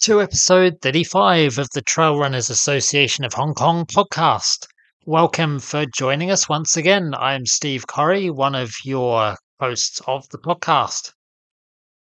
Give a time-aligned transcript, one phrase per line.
[0.00, 4.66] to episode 35 of the Trail Runners Association of Hong Kong podcast.
[5.04, 7.12] Welcome for joining us once again.
[7.14, 11.12] I'm Steve Corrie, one of your hosts of the podcast.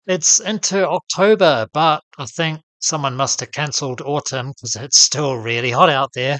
[0.06, 5.72] It's into October, but I think someone must have cancelled autumn because it's still really
[5.72, 6.38] hot out there.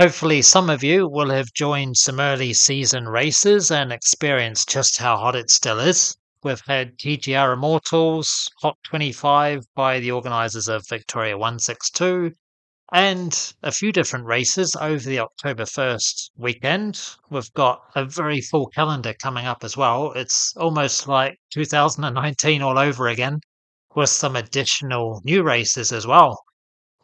[0.00, 5.18] Hopefully, some of you will have joined some early season races and experienced just how
[5.18, 6.16] hot it still is.
[6.44, 12.32] We've had TGR Immortals, Hot 25 by the organisers of Victoria 162,
[12.92, 17.00] and a few different races over the October 1st weekend.
[17.30, 20.10] We've got a very full calendar coming up as well.
[20.16, 23.38] It's almost like 2019 all over again,
[23.94, 26.42] with some additional new races as well.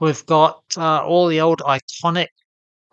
[0.01, 2.31] We've got uh, all the old iconic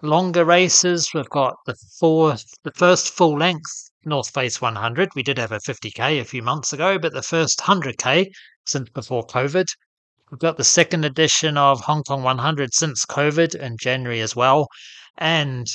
[0.03, 1.09] longer races.
[1.11, 5.09] We've got the fourth, the first full length North Face 100.
[5.15, 8.27] We did have a 50k a few months ago, but the first 100k
[8.65, 9.67] since before COVID.
[10.31, 14.67] We've got the second edition of Hong Kong 100 since COVID in January as well.
[15.17, 15.67] And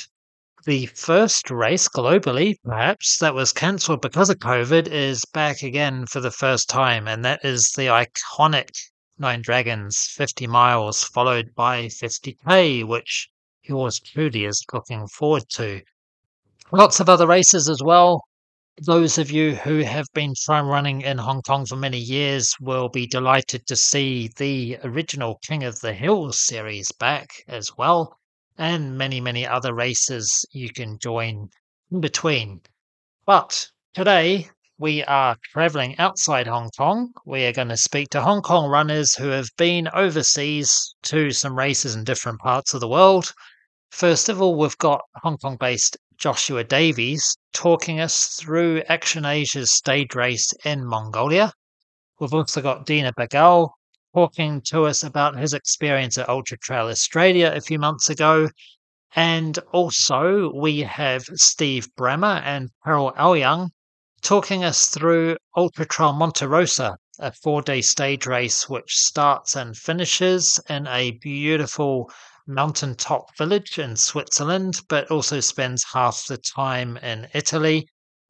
[0.65, 6.19] the first race globally, perhaps, that was cancelled because of COVID is back again for
[6.19, 7.07] the first time.
[7.07, 8.69] And that is the iconic
[9.17, 13.29] Nine Dragons 50 miles, followed by 50k, which
[13.63, 15.81] yours truly is looking forward to.
[16.73, 18.23] Lots of other races as well.
[18.81, 23.05] Those of you who have been running in Hong Kong for many years will be
[23.05, 28.17] delighted to see the original King of the Hills series back as well,
[28.57, 31.49] and many, many other races you can join
[31.91, 32.61] in between.
[33.25, 37.11] But today we are traveling outside Hong Kong.
[37.25, 41.57] We are going to speak to Hong Kong runners who have been overseas to some
[41.57, 43.33] races in different parts of the world.
[43.89, 49.73] First of all, we've got Hong Kong based Joshua Davies talking us through Action Asia's
[49.73, 51.51] stage race in Mongolia.
[52.19, 53.71] We've also got Dina Bagale
[54.13, 58.49] talking to us about his experience at Ultra Trail Australia a few months ago.
[59.15, 63.71] And also, we have Steve Brammer and Carol Au-Yeung
[64.21, 69.75] talking us through Ultra Trail Monte Rosa, a four day stage race which starts and
[69.75, 72.11] finishes in a beautiful
[72.47, 77.87] mountaintop village in Switzerland, but also spends half the time in Italy.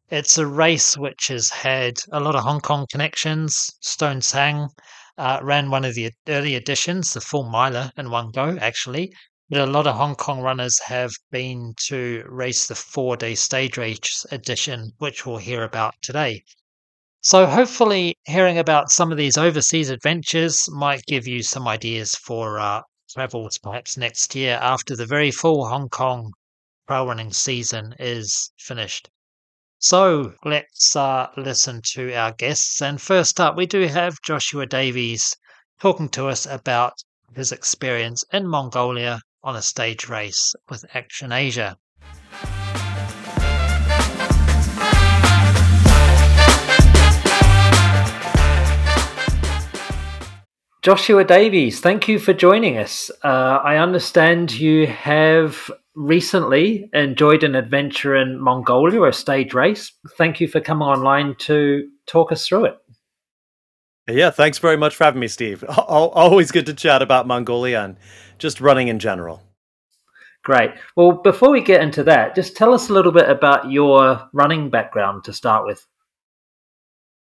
[0.09, 3.71] It's a race which has had a lot of Hong Kong connections.
[3.79, 4.69] Stone Tsang
[5.17, 9.13] uh, ran one of the early editions, the full miler, in one go, actually.
[9.50, 13.77] But a lot of Hong Kong runners have been to race the four day stage
[13.77, 16.44] race edition, which we'll hear about today.
[17.21, 22.59] So, hopefully, hearing about some of these overseas adventures might give you some ideas for
[22.59, 22.81] uh,
[23.13, 26.33] travels perhaps next year after the very full Hong Kong
[26.88, 29.09] trail running season is finished.
[29.79, 32.81] So let's uh, listen to our guests.
[32.81, 35.35] And first up, we do have Joshua Davies
[35.79, 36.94] talking to us about
[37.35, 41.77] his experience in Mongolia on a stage race with Action Asia.
[50.81, 53.12] Joshua Davies, thank you for joining us.
[53.24, 59.92] Uh, I understand you have recently enjoyed an adventure in Mongolia, a stage race.
[60.18, 62.78] Thank you for coming online to talk us through it.
[64.09, 65.64] Yeah, thanks very much for having me, Steve.
[65.88, 67.98] Always good to chat about Mongolia and
[68.40, 69.44] just running in general.
[70.44, 70.72] Great.
[70.96, 74.72] Well, before we get into that, just tell us a little bit about your running
[74.72, 75.86] background to start with.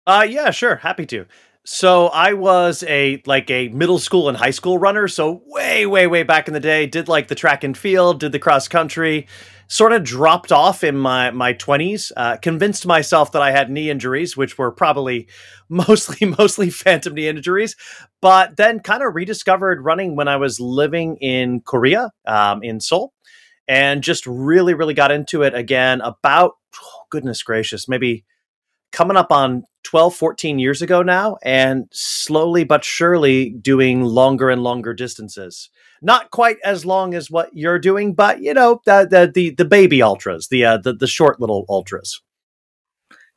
[0.05, 0.75] Uh, yeah, sure.
[0.75, 1.25] Happy to.
[1.69, 5.09] So I was a like a middle school and high school runner.
[5.09, 8.31] So way, way, way back in the day, did like the track and field, did
[8.31, 9.27] the cross country,
[9.67, 12.13] sort of dropped off in my my twenties.
[12.15, 15.27] Uh, convinced myself that I had knee injuries, which were probably
[15.69, 17.75] mostly mostly phantom knee injuries.
[18.21, 23.11] But then kind of rediscovered running when I was living in Korea, um, in Seoul,
[23.67, 25.99] and just really, really got into it again.
[25.99, 28.23] About oh, goodness gracious, maybe
[28.93, 34.61] coming up on 12, 14 years ago now, and slowly but surely doing longer and
[34.61, 35.69] longer distances.
[36.01, 39.65] Not quite as long as what you're doing, but you know the the the, the
[39.65, 42.21] baby ultras, the, uh, the the short little ultras.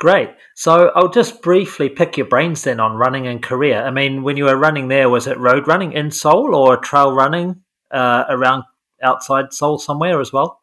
[0.01, 0.31] Great.
[0.57, 3.85] So I'll just briefly pick your brains then on running in Korea.
[3.85, 7.13] I mean, when you were running there, was it road running in Seoul or trail
[7.13, 7.63] running
[7.93, 8.65] uh, around
[9.03, 10.63] outside Seoul somewhere as well?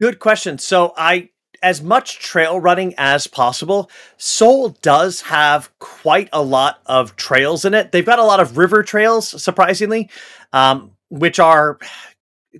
[0.00, 0.58] Good question.
[0.58, 1.30] So I
[1.64, 3.90] as much trail running as possible.
[4.18, 7.90] Seoul does have quite a lot of trails in it.
[7.90, 10.10] They've got a lot of river trails, surprisingly,
[10.52, 11.78] um, which are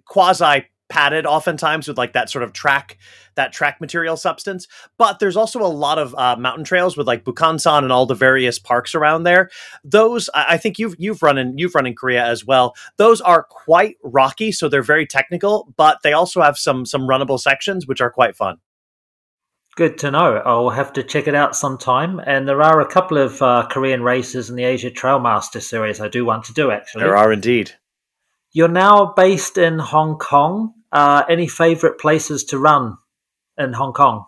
[0.07, 2.99] quasi padded oftentimes with like that sort of track
[3.37, 4.69] that track material substance
[4.99, 8.15] but there's also a lot of uh, mountain trails with like Bukhansan and all the
[8.15, 9.49] various parks around there
[9.83, 13.23] those I, I think you've you've run in you've run in Korea as well those
[13.23, 17.87] are quite rocky so they're very technical but they also have some some runnable sections
[17.87, 18.59] which are quite fun
[19.77, 20.37] Good to know.
[20.45, 22.21] I'll have to check it out sometime.
[22.25, 26.09] And there are a couple of uh, Korean races in the Asia Trailmaster series I
[26.09, 27.03] do want to do, actually.
[27.03, 27.73] There are indeed.
[28.53, 30.75] You're now based in Hong Kong.
[30.93, 32.99] Uh, any favorite places to run
[33.59, 34.27] in Hong Kong?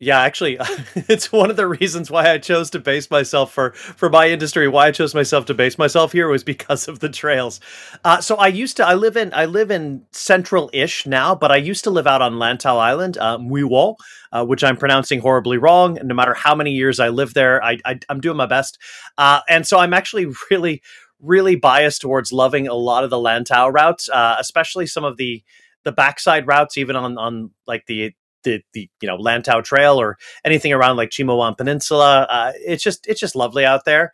[0.00, 0.58] Yeah, actually,
[0.94, 4.68] it's one of the reasons why I chose to base myself for for my industry.
[4.68, 7.58] Why I chose myself to base myself here was because of the trails.
[8.04, 11.56] Uh, so I used to I live in I live in central-ish now, but I
[11.56, 13.96] used to live out on Lantau Island, uh, Mui Wo,
[14.34, 15.96] uh, which I'm pronouncing horribly wrong.
[15.96, 18.78] And no matter how many years I live there, I, I am doing my best.
[19.16, 20.82] Uh, and so I'm actually really
[21.20, 25.42] really biased towards loving a lot of the Lantau routes, uh, especially some of the
[25.84, 30.18] the backside routes, even on on like the the the you know Lantau Trail or
[30.44, 32.26] anything around like Chi Ma Wan Peninsula.
[32.28, 34.12] Uh, it's just it's just lovely out there.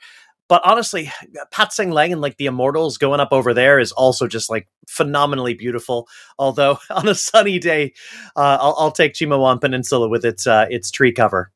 [0.50, 1.12] But honestly,
[1.52, 4.66] Pat Sin Leng and like the Immortals going up over there is also just like
[4.88, 6.08] phenomenally beautiful.
[6.40, 7.92] Although on a sunny day,
[8.34, 11.52] uh, I'll, I'll, take Chi Ma Wan Peninsula with its uh, its tree cover.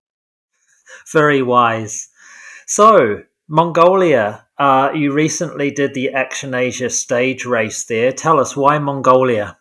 [1.12, 2.08] Very wise.
[2.69, 8.12] So Mongolia, uh, you recently did the Action Asia stage race there.
[8.12, 9.58] Tell us why Mongolia.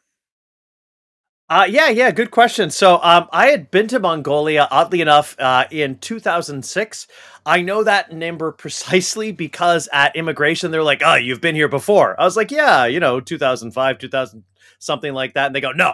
[1.50, 2.72] Uh, yeah, yeah, good question.
[2.72, 7.06] So, um, I had been to Mongolia, oddly enough, uh, in 2006.
[7.46, 12.20] I know that number precisely because at immigration, they're like, oh, you've been here before.
[12.20, 14.44] I was like, yeah, you know, 2005, 2000,
[14.80, 15.48] something like that.
[15.48, 15.94] And they go, no,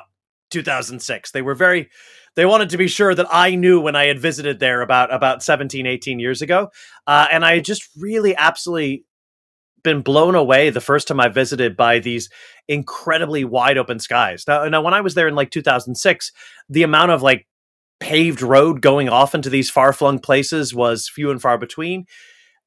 [0.52, 1.32] 2006.
[1.32, 1.90] They were very,
[2.36, 5.44] they wanted to be sure that I knew when I had visited there about, about
[5.44, 6.70] 17, 18 years ago.
[7.08, 9.06] Uh, and I had just really absolutely
[9.84, 12.30] been blown away the first time I visited by these
[12.68, 14.44] incredibly wide open skies.
[14.48, 16.32] Now, now when I was there in like 2006,
[16.70, 17.48] the amount of like
[18.00, 22.06] paved road going off into these far flung places was few and far between.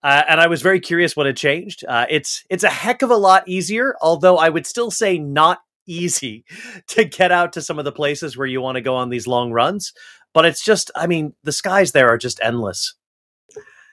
[0.03, 1.85] Uh, and I was very curious what had changed.
[1.87, 5.61] Uh, it's it's a heck of a lot easier, although I would still say not
[5.87, 6.45] easy
[6.89, 9.27] to get out to some of the places where you want to go on these
[9.27, 9.93] long runs.
[10.35, 12.95] But it's just, I mean, the skies there are just endless.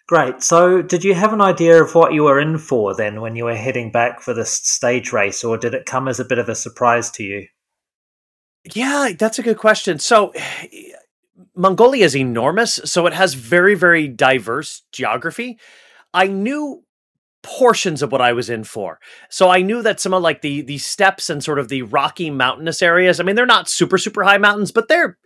[0.07, 0.41] Great.
[0.41, 3.45] So, did you have an idea of what you were in for then when you
[3.45, 6.49] were heading back for this stage race, or did it come as a bit of
[6.49, 7.45] a surprise to you?
[8.73, 9.99] Yeah, that's a good question.
[9.99, 10.33] So,
[11.55, 15.59] Mongolia is enormous, so it has very, very diverse geography.
[16.13, 16.83] I knew
[17.41, 18.99] portions of what I was in for.
[19.29, 22.29] So I knew that some of like the the steppes and sort of the rocky
[22.29, 25.17] mountainous areas, I mean they're not super super high mountains, but they're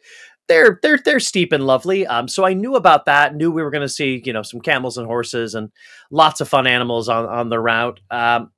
[0.48, 2.06] they're they're they're steep and lovely.
[2.06, 3.36] Um, so I knew about that.
[3.36, 5.72] Knew we were going to see you know some camels and horses and
[6.12, 8.00] lots of fun animals on on the route.
[8.12, 8.52] Um,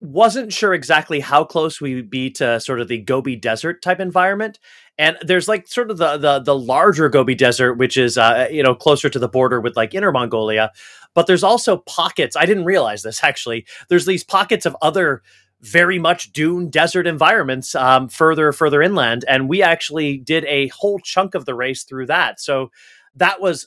[0.00, 4.00] wasn't sure exactly how close we would be to sort of the Gobi Desert type
[4.00, 4.58] environment.
[4.98, 8.62] And there's like sort of the the the larger Gobi Desert, which is uh, you
[8.62, 10.72] know closer to the border with like Inner Mongolia.
[11.14, 12.36] But there's also pockets.
[12.36, 13.66] I didn't realize this actually.
[13.88, 15.22] There's these pockets of other
[15.62, 20.98] very much dune desert environments um, further further inland and we actually did a whole
[20.98, 22.70] chunk of the race through that so
[23.14, 23.66] that was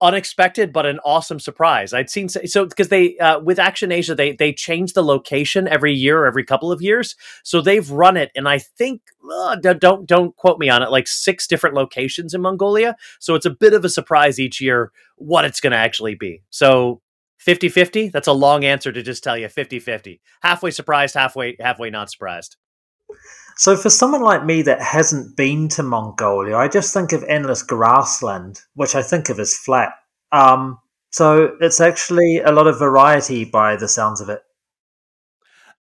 [0.00, 1.92] unexpected but an awesome surprise.
[1.92, 5.92] I'd seen so because they uh, with action asia they they change the location every
[5.92, 7.16] year or every couple of years.
[7.42, 9.02] So they've run it and i think
[9.32, 12.96] uh, don't don't quote me on it like six different locations in mongolia.
[13.18, 16.42] So it's a bit of a surprise each year what it's going to actually be.
[16.50, 17.00] So
[17.38, 21.56] 50 50 that's a long answer to just tell you 50 50 halfway surprised halfway
[21.60, 22.56] halfway not surprised
[23.58, 27.62] so for someone like me that hasn't been to mongolia i just think of endless
[27.62, 29.92] grassland which i think of as flat
[30.30, 30.78] um,
[31.10, 34.42] so it's actually a lot of variety by the sounds of it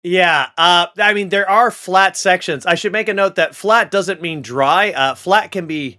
[0.03, 2.65] yeah, uh, I mean there are flat sections.
[2.65, 4.91] I should make a note that flat doesn't mean dry.
[4.91, 5.97] Uh, flat can be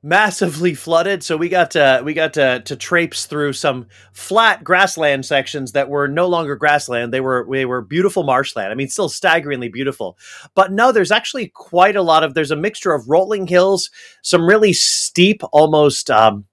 [0.00, 5.26] massively flooded so we got to we got to to traipse through some flat grassland
[5.26, 9.08] sections that were no longer grassland they were they were beautiful marshland i mean still
[9.08, 10.16] staggeringly beautiful
[10.54, 13.90] but no there's actually quite a lot of there's a mixture of rolling hills
[14.22, 16.44] some really steep almost um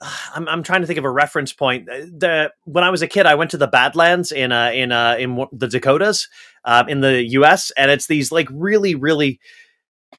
[0.34, 1.86] I'm, I'm trying to think of a reference point.
[1.86, 5.16] The when I was a kid, I went to the Badlands in uh, in uh,
[5.18, 6.28] in the Dakotas,
[6.64, 9.40] uh, in the U.S., and it's these like really really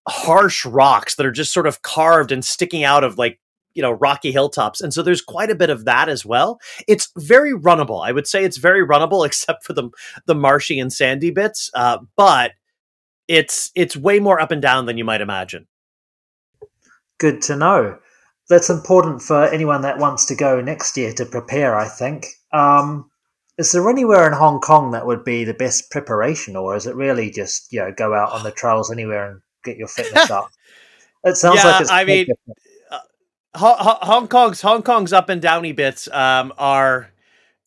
[0.08, 3.40] harsh rocks that are just sort of carved and sticking out of like
[3.74, 6.60] you know rocky hilltops and so there's quite a bit of that as well.
[6.88, 8.06] It's very runnable.
[8.06, 9.90] I would say it's very runnable except for the
[10.26, 12.52] the marshy and sandy bits uh, but
[13.28, 15.68] it's it's way more up and down than you might imagine.
[17.20, 18.00] Good to know.
[18.50, 22.26] That's important for anyone that wants to go next year to prepare i think.
[22.52, 23.12] Um,
[23.60, 26.96] is there anywhere in Hong Kong that would be the best preparation, or is it
[26.96, 30.52] really just you know go out on the trails anywhere and get your fitness up?
[31.24, 32.28] It sounds Yeah, like it's I mean,
[33.56, 37.10] Ho- Hong Kong's Hong Kong's up and downy bits um, are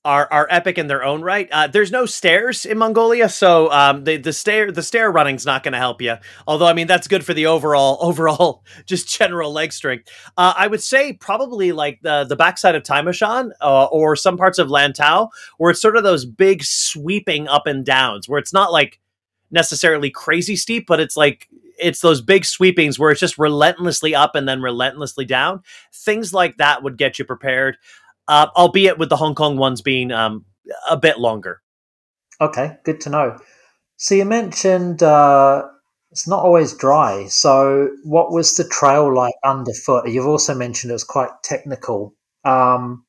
[0.04, 1.48] are are epic in their own right.
[1.52, 5.64] Uh, there's no stairs in Mongolia, so um, the the stair the stair running's not
[5.64, 6.16] going to help you.
[6.46, 10.08] Although I mean that's good for the overall overall just general leg strength.
[10.36, 14.16] Uh, I would say probably like the the backside of Tai Mo Shan uh, or
[14.16, 18.38] some parts of Lantau, where it's sort of those big sweeping up and downs, where
[18.38, 19.00] it's not like
[19.50, 21.48] necessarily crazy steep, but it's like
[21.82, 25.62] it's those big sweepings where it's just relentlessly up and then relentlessly down.
[25.92, 27.76] Things like that would get you prepared,
[28.28, 30.44] uh, albeit with the Hong Kong ones being um,
[30.88, 31.60] a bit longer.
[32.40, 33.38] Okay, good to know.
[33.96, 35.64] So you mentioned uh,
[36.10, 37.26] it's not always dry.
[37.28, 40.08] So what was the trail like underfoot?
[40.08, 42.14] You've also mentioned it was quite technical.
[42.44, 43.04] Um,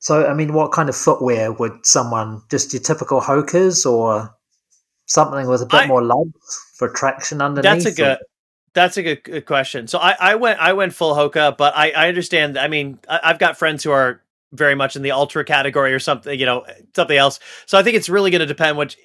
[0.00, 4.34] so I mean, what kind of footwear would someone just your typical Hokas or
[5.06, 7.84] something with a bit I- more legs for traction underneath?
[7.84, 8.18] That's a good.
[8.74, 9.86] That's a good, good question.
[9.86, 12.58] So I, I went I went full Hoka, but I, I understand.
[12.58, 14.20] I mean, I, I've got friends who are
[14.54, 17.40] very much in the Altra category or something, you know, something else.
[17.66, 18.76] So I think it's really going to depend.
[18.76, 18.96] What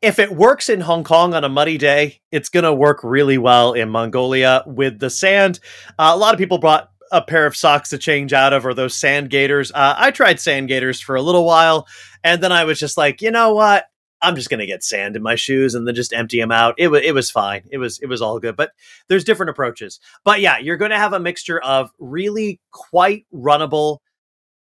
[0.00, 3.38] if it works in Hong Kong on a muddy day, it's going to work really
[3.38, 5.60] well in Mongolia with the sand.
[5.98, 8.74] Uh, a lot of people brought a pair of socks to change out of, or
[8.74, 9.72] those sand gaiters.
[9.72, 11.86] Uh, I tried sand gaiters for a little while,
[12.22, 13.86] and then I was just like, you know what?
[14.20, 16.74] I'm just gonna get sand in my shoes and then just empty them out.
[16.78, 17.62] It was it was fine.
[17.70, 18.56] It was it was all good.
[18.56, 18.72] But
[19.08, 20.00] there's different approaches.
[20.24, 23.98] But yeah, you're going to have a mixture of really quite runnable,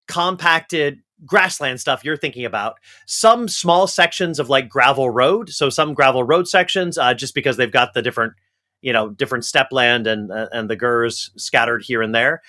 [0.07, 2.75] compacted grassland stuff you're thinking about.
[3.05, 5.49] Some small sections of like gravel road.
[5.49, 8.33] So some gravel road sections, uh, just because they've got the different,
[8.81, 12.41] you know, different steppe land and uh, and the gers scattered here and there.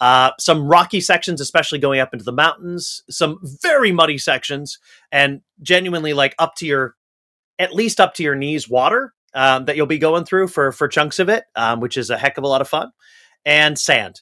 [0.00, 3.02] Uh, some rocky sections, especially going up into the mountains.
[3.08, 4.78] Some very muddy sections,
[5.10, 6.94] and genuinely like up to your,
[7.58, 10.86] at least up to your knees water um, that you'll be going through for for
[10.88, 12.90] chunks of it, um, which is a heck of a lot of fun.
[13.46, 14.20] And sand,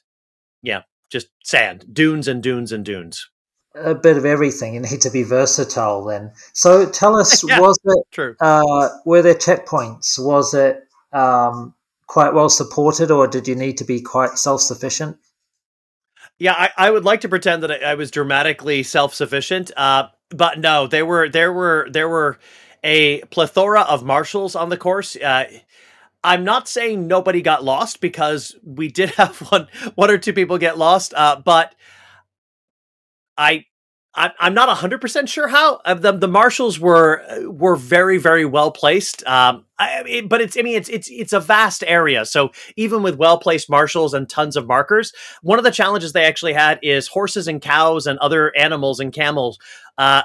[0.61, 3.29] yeah, just sand, dunes and dunes and dunes.
[3.75, 4.75] a bit of everything.
[4.75, 6.31] You need to be versatile then.
[6.53, 7.59] So tell us, Yeah.
[7.59, 8.35] was it True.
[8.39, 10.17] uh, were there checkpoints?
[10.23, 11.73] Was it um,
[12.07, 15.17] quite well supported, or did you need to be quite self sufficient?
[16.37, 20.09] Yeah, I, I would like to pretend that I, I was dramatically self sufficient, uh,
[20.29, 22.39] but no, there were there were there were
[22.83, 25.15] a plethora of marshals on the course.
[25.15, 25.45] Uh,
[26.23, 30.57] I'm not saying nobody got lost because we did have one one or two people
[30.57, 31.73] get lost, uh, but
[33.37, 33.65] I.
[34.15, 38.45] I- I'm not 100% sure how uh, the the marshals were uh, were very very
[38.45, 39.25] well placed.
[39.27, 42.25] Um, I, I mean, but it's I mean it's it's it's a vast area.
[42.25, 46.23] So even with well placed marshals and tons of markers, one of the challenges they
[46.25, 49.59] actually had is horses and cows and other animals and camels
[49.97, 50.21] uh,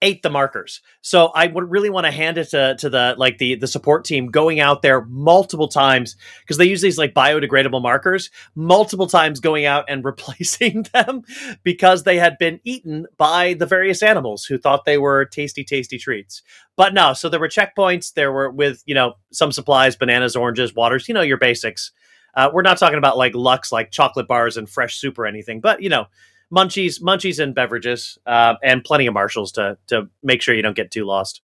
[0.00, 0.80] ate the markers.
[1.00, 4.04] So I would really want to hand it to, to the like the the support
[4.04, 9.40] team going out there multiple times because they use these like biodegradable markers multiple times
[9.40, 11.22] going out and replacing them
[11.62, 15.98] because they had been eaten by the various animals who thought they were tasty tasty
[15.98, 16.42] treats.
[16.76, 18.14] But no, so there were checkpoints.
[18.14, 21.08] There were with you know some supplies, bananas, oranges, waters.
[21.08, 21.92] You know your basics.
[22.34, 25.60] Uh, we're not talking about like Lux, like chocolate bars and fresh soup or anything,
[25.60, 26.06] but you know,
[26.54, 30.76] munchies, munchies and beverages, uh, and plenty of marshals to to make sure you don't
[30.76, 31.42] get too lost.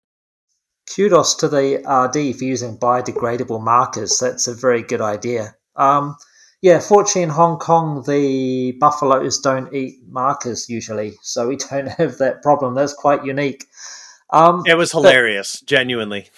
[0.95, 4.19] Kudos to the RD for using biodegradable markers.
[4.19, 5.55] That's a very good idea.
[5.77, 6.17] Um,
[6.61, 12.19] yeah, fortunately in Hong Kong, the buffaloes don't eat markers usually, so we don't have
[12.19, 12.75] that problem.
[12.75, 13.65] That's quite unique.
[14.31, 16.31] Um, It was hilarious, genuinely.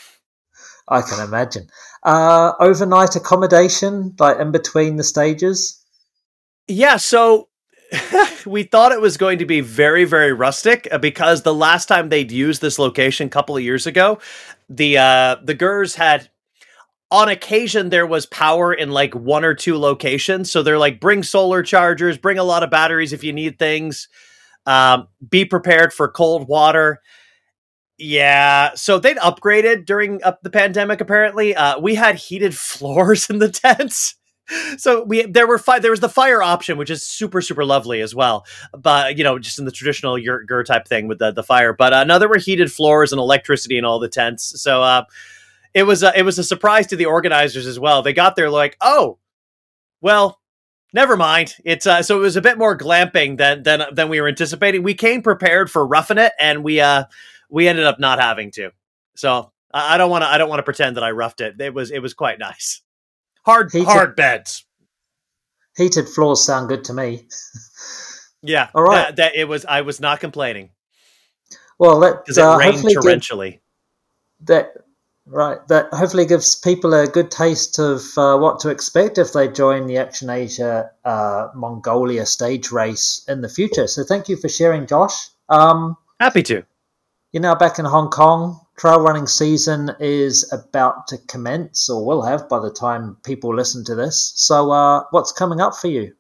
[0.89, 1.69] I can imagine.
[2.03, 5.83] Uh, overnight accommodation, like in between the stages.
[6.69, 7.49] Yeah, so
[8.47, 12.09] we thought it was going to be very, very rustic uh, because the last time
[12.09, 14.19] they'd used this location a couple of years ago,
[14.69, 16.29] the uh, the Gers had
[17.11, 20.51] on occasion there was power in like one or two locations.
[20.51, 24.09] So they're like, bring solar chargers, bring a lot of batteries if you need things.
[24.67, 27.01] Um, be prepared for cold water.
[27.99, 31.01] Yeah, so they'd upgraded during up the pandemic.
[31.01, 34.17] Apparently, uh, we had heated floors in the tents
[34.77, 38.01] so we there were fi- there was the fire option which is super super lovely
[38.01, 38.47] as well.
[38.73, 41.73] But you know just in the traditional yurt type thing with the, the fire.
[41.73, 44.61] But uh, no there were heated floors and electricity in all the tents.
[44.61, 45.05] So uh
[45.75, 48.03] it was a, it was a surprise to the organizers as well.
[48.03, 49.19] They got there like oh
[50.01, 50.41] well
[50.93, 51.57] never mind.
[51.65, 54.83] It's uh so it was a bit more glamping than than than we were anticipating.
[54.83, 57.05] We came prepared for roughing it and we uh
[57.51, 58.71] we ended up not having to.
[59.17, 61.61] So I don't want to i don't want to pretend that i roughed it.
[61.61, 62.81] It was it was quite nice
[63.47, 64.67] hard Heated- hard beds
[65.77, 67.29] Heated floors sound good to me.
[68.43, 68.69] Yeah.
[68.75, 69.09] All right.
[69.09, 70.71] That, that it was I was not complaining.
[71.79, 73.61] Well, that because uh, it rained torrentially.
[74.45, 74.73] That
[75.27, 75.59] right.
[75.69, 79.87] That hopefully gives people a good taste of uh, what to expect if they join
[79.87, 83.87] the Action Asia uh, Mongolia stage race in the future.
[83.87, 85.29] So, thank you for sharing, Josh.
[85.49, 86.63] Um, Happy to.
[87.33, 88.61] You're now back in Hong Kong.
[88.77, 93.85] Trail running season is about to commence, or will have by the time people listen
[93.87, 94.33] to this.
[94.37, 96.13] So, uh, what's coming up for you?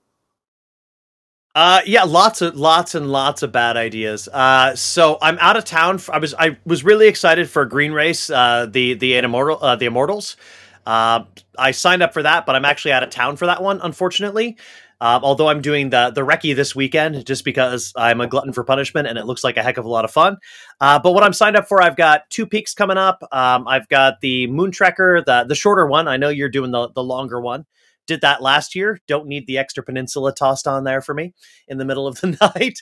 [1.54, 4.28] Uh, yeah, lots of lots and lots of bad ideas.
[4.28, 5.98] Uh, so I'm out of town.
[6.10, 9.86] I was I was really excited for Green Race, uh, the the immortal uh, the
[9.86, 10.36] Immortals.
[10.84, 11.24] Uh,
[11.58, 14.58] I signed up for that, but I'm actually out of town for that one, unfortunately.
[15.00, 18.64] Um, although I'm doing the the recce this weekend, just because I'm a glutton for
[18.64, 20.38] punishment, and it looks like a heck of a lot of fun.
[20.80, 23.22] Uh, but what I'm signed up for, I've got two peaks coming up.
[23.32, 26.08] Um, I've got the Moon Trekker, the the shorter one.
[26.08, 27.66] I know you're doing the the longer one
[28.06, 29.00] did that last year.
[29.06, 31.34] Don't need the extra peninsula tossed on there for me
[31.68, 32.80] in the middle of the night.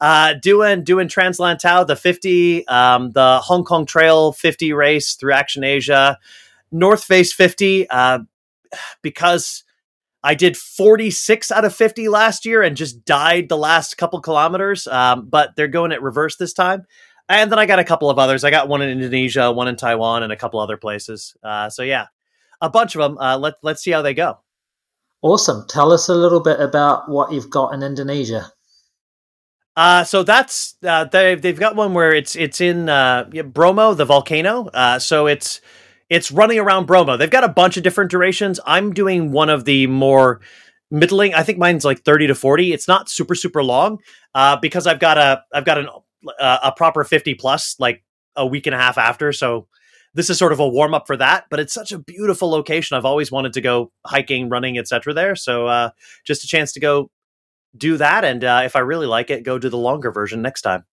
[0.00, 5.64] Uh, doing doing Translantau the 50, um, the Hong Kong Trail 50 race through Action
[5.64, 6.18] Asia,
[6.70, 8.20] North Face 50, uh,
[9.02, 9.64] because
[10.26, 14.88] I did 46 out of 50 last year and just died the last couple kilometers.
[14.88, 16.84] Um, but they're going at reverse this time.
[17.28, 18.42] And then I got a couple of others.
[18.42, 21.36] I got one in Indonesia, one in Taiwan, and a couple other places.
[21.44, 22.06] Uh, so yeah,
[22.60, 23.18] a bunch of them.
[23.18, 24.40] Uh, let let's see how they go.
[25.22, 25.64] Awesome.
[25.68, 28.50] Tell us a little bit about what you've got in Indonesia.
[29.76, 34.04] Uh, so that's uh, they they've got one where it's it's in uh, Bromo, the
[34.04, 34.66] volcano.
[34.74, 35.60] Uh, so it's
[36.08, 37.16] it's running around Bromo.
[37.16, 38.60] They've got a bunch of different durations.
[38.66, 40.40] I'm doing one of the more
[40.90, 41.34] middling.
[41.34, 42.72] I think mine's like 30 to 40.
[42.72, 43.98] It's not super super long
[44.34, 45.88] uh, because I've got a I've got an
[46.40, 48.04] uh, a proper 50 plus like
[48.36, 49.32] a week and a half after.
[49.32, 49.66] So
[50.14, 52.96] this is sort of a warm up for that, but it's such a beautiful location.
[52.96, 55.12] I've always wanted to go hiking, running, etc.
[55.12, 55.36] there.
[55.36, 55.90] So uh,
[56.24, 57.10] just a chance to go
[57.76, 60.62] do that, and uh, if I really like it, go do the longer version next
[60.62, 60.84] time.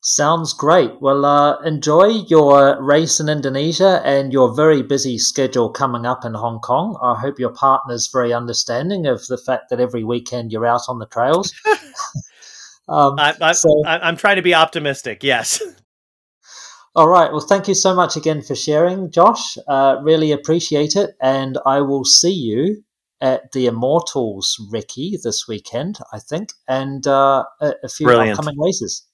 [0.00, 1.00] Sounds great.
[1.00, 6.34] Well, uh, enjoy your race in Indonesia and your very busy schedule coming up in
[6.34, 6.96] Hong Kong.
[7.02, 11.00] I hope your partner's very understanding of the fact that every weekend you're out on
[11.00, 11.52] the trails.
[12.88, 15.24] um, I, I, so, I'm trying to be optimistic.
[15.24, 15.60] Yes.
[16.94, 17.30] All right.
[17.32, 19.58] Well, thank you so much again for sharing, Josh.
[19.66, 21.10] Uh, really appreciate it.
[21.20, 22.84] And I will see you
[23.20, 28.38] at the Immortals recce this weekend, I think, and uh, a, a few Brilliant.
[28.38, 29.04] upcoming races.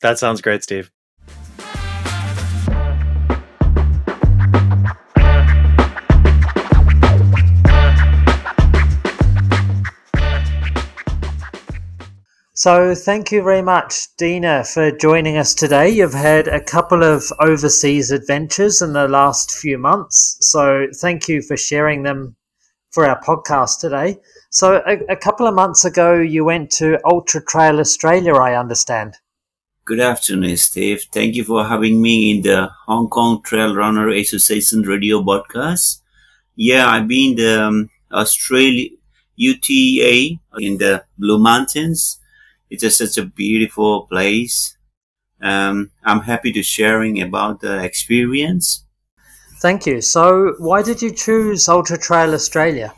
[0.00, 0.90] That sounds great, Steve.
[12.54, 15.88] So, thank you very much, Dina, for joining us today.
[15.88, 20.36] You've had a couple of overseas adventures in the last few months.
[20.40, 22.36] So, thank you for sharing them
[22.90, 24.18] for our podcast today.
[24.50, 29.16] So, a, a couple of months ago, you went to Ultra Trail Australia, I understand.
[29.90, 31.06] Good afternoon, Steve.
[31.10, 36.02] Thank you for having me in the Hong Kong Trail Runner Association radio podcast.
[36.54, 38.90] Yeah, I've been the um, Australia
[39.34, 42.20] UTA in the Blue Mountains
[42.70, 44.76] it's just such a beautiful place.
[45.42, 48.84] Um, I'm happy to sharing about the experience.
[49.60, 50.00] Thank you.
[50.00, 52.94] So, why did you choose Ultra Trail Australia?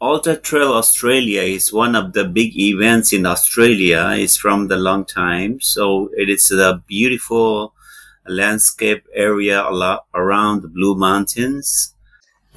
[0.00, 4.12] Ultra Trail Australia is one of the big events in Australia.
[4.14, 7.74] It's from the long time, so it is a beautiful
[8.24, 9.60] landscape area
[10.14, 11.96] around the Blue Mountains.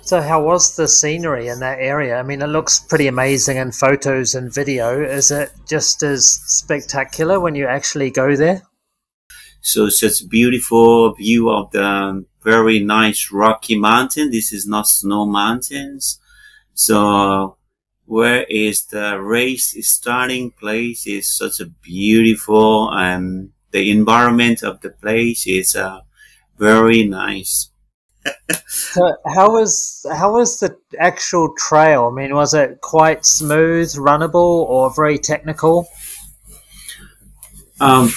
[0.03, 2.19] So, how was the scenery in that area?
[2.19, 5.01] I mean, it looks pretty amazing in photos and video.
[5.01, 8.61] Is it just as spectacular when you actually go there?
[9.61, 14.29] So, it's just a beautiful view of the very nice rocky mountain.
[14.29, 16.19] This is not snow mountains.
[16.73, 17.57] So,
[18.05, 24.89] where is the race starting place is such a beautiful and the environment of the
[24.89, 26.01] place is uh,
[26.57, 27.71] very nice
[28.67, 32.09] so how was how was the actual trail?
[32.11, 35.87] I mean, was it quite smooth, runnable, or very technical?
[37.79, 38.09] Um,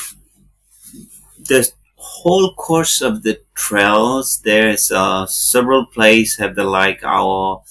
[1.38, 7.62] the whole course of the trails, there's uh, several places have the like our,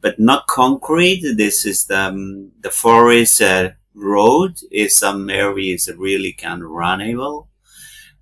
[0.00, 1.22] but not concrete.
[1.36, 4.58] This is the um, the forest uh, road.
[4.70, 7.46] Is some areas really kind of runnable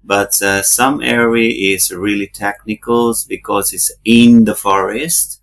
[0.05, 5.41] but uh, some area is really technical because it's in the forest.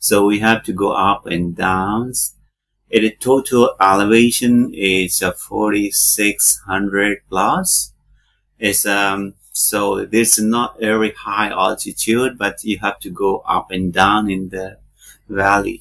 [0.00, 2.12] So we have to go up and down.
[2.92, 7.92] And the total elevation is uh, 4,600 plus.
[8.58, 13.70] It's, um, so this is not very high altitude, but you have to go up
[13.70, 14.78] and down in the
[15.30, 15.80] valley.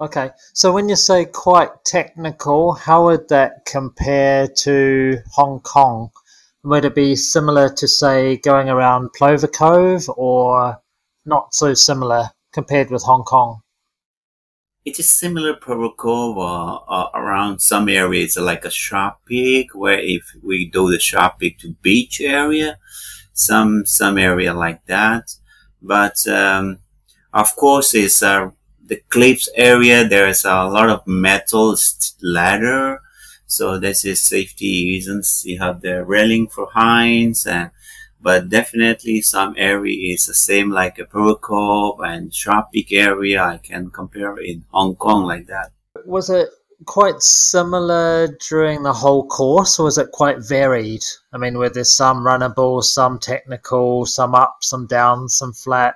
[0.00, 6.08] Okay, so when you say quite technical, how would that compare to Hong Kong?
[6.62, 10.80] Would it be similar to, say, going around Plover Cove or
[11.26, 13.60] not so similar compared with Hong Kong?
[14.86, 20.22] It is similar protocol uh, uh, around some areas like a sharp peak where if
[20.42, 22.78] we do the sharp peak to beach area,
[23.34, 25.34] some, some area like that.
[25.82, 26.78] But, um,
[27.32, 28.50] of course, it's, uh,
[28.90, 31.76] the cliffs area, there's a lot of metal
[32.22, 33.00] ladder.
[33.46, 35.44] So this is safety reasons.
[35.46, 37.70] You have the railing for hinds and,
[38.20, 42.32] but definitely some area is the same like a Pearl and
[42.72, 43.42] Peak area.
[43.42, 45.70] I can compare in Hong Kong like that.
[46.04, 46.48] Was it
[46.86, 51.04] quite similar during the whole course or was it quite varied?
[51.32, 55.94] I mean, were there some runnable, some technical, some up, some down, some flat?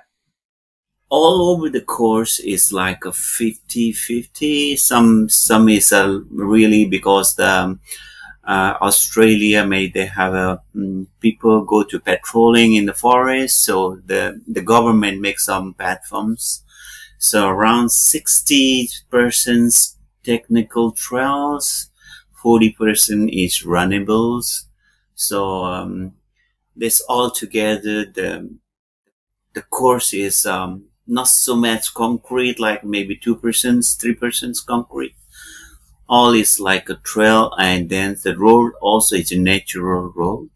[1.09, 4.77] All over the course is like a 50-50.
[4.77, 7.79] Some, some is a really because the, um,
[8.43, 13.99] uh, Australia may they have a um, people go to patrolling in the forest, so
[14.05, 16.63] the the government makes some platforms.
[17.17, 21.89] So around sixty persons technical trails,
[22.41, 24.67] forty percent is runnables.
[25.15, 26.13] So um,
[26.75, 28.49] this all together the
[29.53, 35.15] the course is um, not so much concrete, like maybe 2%, 3% concrete.
[36.07, 40.49] All is like a trail and then the road also is a natural road.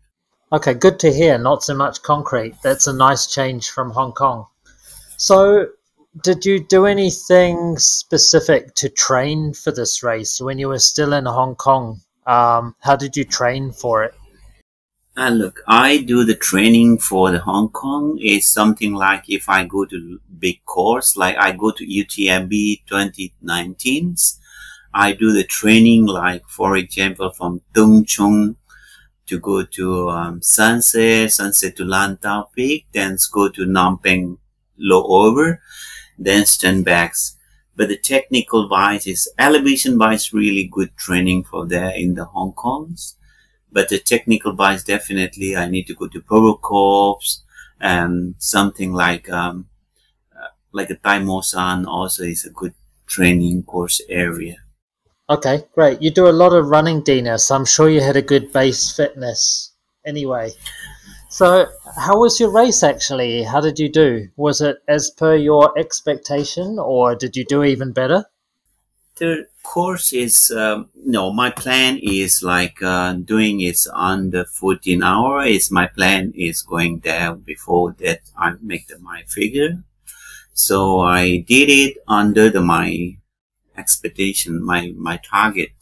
[0.52, 1.38] Okay, good to hear.
[1.38, 2.56] Not so much concrete.
[2.64, 4.48] That's a nice change from Hong Kong.
[5.18, 5.68] So,
[6.24, 11.26] did you do anything specific to train for this race when you were still in
[11.26, 12.02] Hong Kong?
[12.26, 14.16] Um, how did you train for it?
[15.20, 18.18] And look, I do the training for the Hong Kong.
[18.22, 24.16] Is something like if I go to big course, like I go to UTMB 2019,
[24.94, 28.56] I do the training like, for example, from Tung Chung
[29.26, 34.38] to go to um, Sunset, Sunset to Lantau Peak, then go to Nam Peng
[34.78, 35.62] Low Over,
[36.18, 37.36] then stand backs.
[37.76, 42.54] But the technical wise is elevation wise really good training for there in the Hong
[42.54, 43.16] Kongs
[43.72, 47.44] but the technical wise, definitely I need to go to Coves
[47.80, 49.68] and something like, um,
[50.36, 52.74] uh, like a Tai Mo Shan also is a good
[53.08, 54.58] training course area.
[55.30, 56.02] Okay, great.
[56.02, 58.92] You do a lot of running, Dina, so I'm sure you had a good base
[58.92, 60.54] fitness anyway.
[61.30, 63.44] So, how was your race actually?
[63.44, 64.30] How did you do?
[64.36, 68.26] Was it as per your expectation or did you do even better?
[69.20, 75.46] The course is um, no my plan is like uh, doing it under 14 hour.
[75.46, 79.84] Is my plan is going there before that i make the, my figure.
[80.54, 83.18] So i did it under the my
[83.78, 85.78] expectation my my target.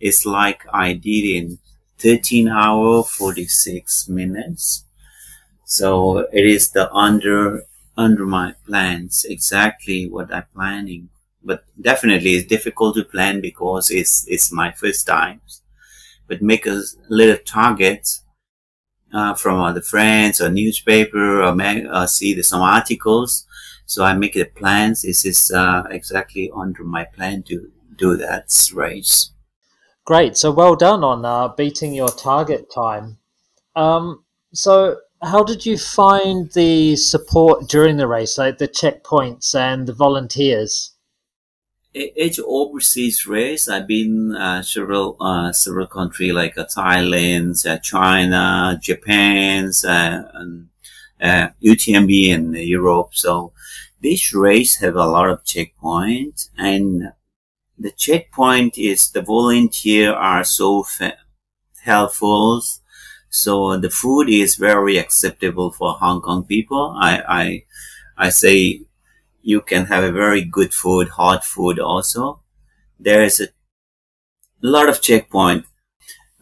[0.00, 1.58] It's like i did in
[1.98, 4.84] 13 hour 46 minutes.
[5.64, 7.64] So it is the under
[7.96, 11.10] under my plans exactly what i'm planning
[11.46, 15.40] but definitely it's difficult to plan because it's it's my first time.
[16.26, 18.08] But make a little target
[19.14, 23.46] uh, from other friends or newspaper or mag- uh, see the, some articles.
[23.86, 25.02] So I make the plans.
[25.02, 29.30] This is uh, exactly under my plan to do that race.
[30.04, 30.36] Great.
[30.36, 33.18] So well done on uh, beating your target time.
[33.76, 39.86] Um, so how did you find the support during the race, like the checkpoints and
[39.86, 40.95] the volunteers?
[41.96, 48.78] Each overseas race, I've been uh, several uh, several countries like uh, Thailand, uh, China,
[48.82, 50.68] Japan, uh, and
[51.62, 53.10] UTMB uh, in Europe.
[53.12, 53.52] So
[54.02, 57.12] this race have a lot of checkpoints, and
[57.78, 60.84] the checkpoint is the volunteer are so
[61.84, 62.62] helpful.
[63.30, 66.94] So the food is very acceptable for Hong Kong people.
[66.98, 67.64] I I
[68.16, 68.82] I say
[69.46, 72.40] you can have a very good food, hot food also.
[72.98, 73.48] There is a
[74.60, 75.66] lot of checkpoint.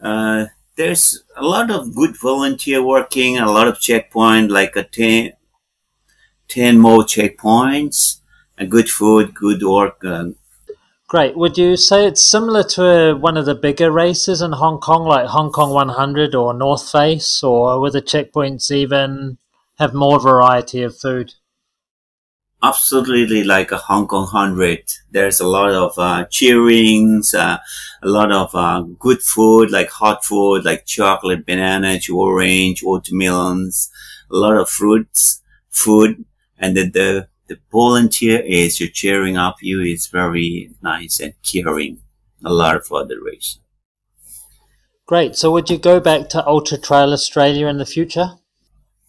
[0.01, 5.33] Uh, there's a lot of good volunteer working, a lot of checkpoint, like a 10,
[6.47, 8.21] 10 more checkpoints,
[8.57, 10.03] a good food, good work.
[10.03, 10.29] Uh,
[11.07, 11.37] Great.
[11.37, 15.03] Would you say it's similar to uh, one of the bigger races in Hong Kong,
[15.03, 19.37] like Hong Kong 100 or North Face, or where the checkpoints even
[19.77, 21.35] have more variety of food?
[22.63, 24.83] Absolutely like a Hong Kong hundred.
[25.11, 27.59] There's a lot of uh, cheerings, uh,
[28.01, 33.89] a lot of uh, good food like hot food like chocolate, banana, orange, watermelons,
[34.31, 36.25] a lot of fruits, food,
[36.57, 41.99] and the, the the volunteer is cheering up you is very nice and caring.
[42.43, 43.59] A lot for the race.
[45.07, 45.35] Great.
[45.35, 48.39] So, would you go back to Ultra Trail Australia in the future?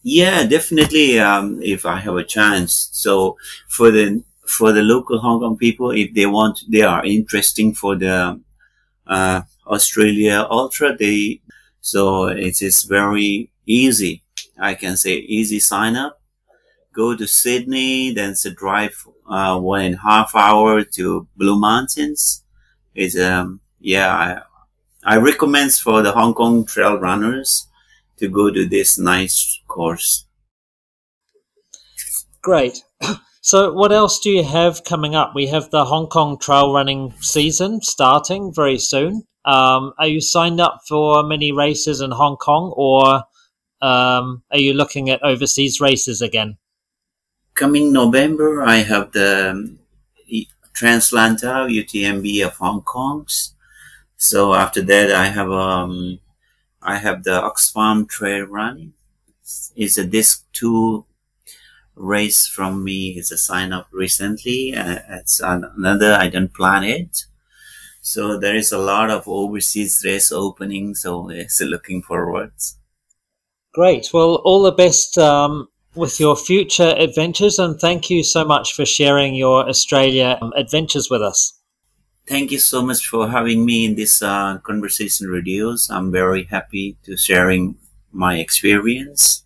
[0.09, 1.19] Yeah, definitely.
[1.19, 2.89] Um, if I have a chance.
[2.93, 3.37] So
[3.69, 7.97] for the for the local Hong Kong people, if they want, they are interesting for
[7.97, 8.41] the
[9.07, 10.97] uh, Australia Ultra.
[10.97, 11.43] They
[11.81, 14.23] so it is very easy.
[14.59, 16.21] I can say easy sign up.
[16.93, 18.97] Go to Sydney, then it's a drive
[19.29, 22.43] uh, one and a half hour to Blue Mountains.
[22.95, 24.11] It's um yeah
[25.05, 27.69] I I recommend for the Hong Kong trail runners
[28.19, 30.27] to go to this nice course.
[32.43, 32.83] Great.
[33.47, 35.31] So, what else do you have coming up?
[35.33, 39.23] We have the Hong Kong trail running season starting very soon.
[39.45, 43.23] Um, are you signed up for many races in Hong Kong, or
[43.81, 46.59] um, are you looking at overseas races again?
[47.55, 49.79] Coming November, I have the um,
[50.75, 53.55] Translantau UTMB of Hong Kong's.
[54.17, 56.19] So after that, I have um,
[56.83, 58.95] I have the Oxfam Trail Run.
[59.77, 61.05] It's a disc two
[61.95, 63.15] race from me.
[63.17, 64.75] It's a sign up recently.
[64.75, 67.25] Uh, it's another, I don't plan it.
[68.01, 70.95] So there is a lot of overseas race opening.
[70.95, 72.53] So it's looking forward.
[73.73, 74.11] Great.
[74.13, 77.59] Well, all the best um, with your future adventures.
[77.59, 81.59] And thank you so much for sharing your Australia um, adventures with us.
[82.27, 85.91] Thank you so much for having me in this uh, conversation videos.
[85.91, 87.77] I'm very happy to sharing
[88.17, 89.45] my experience.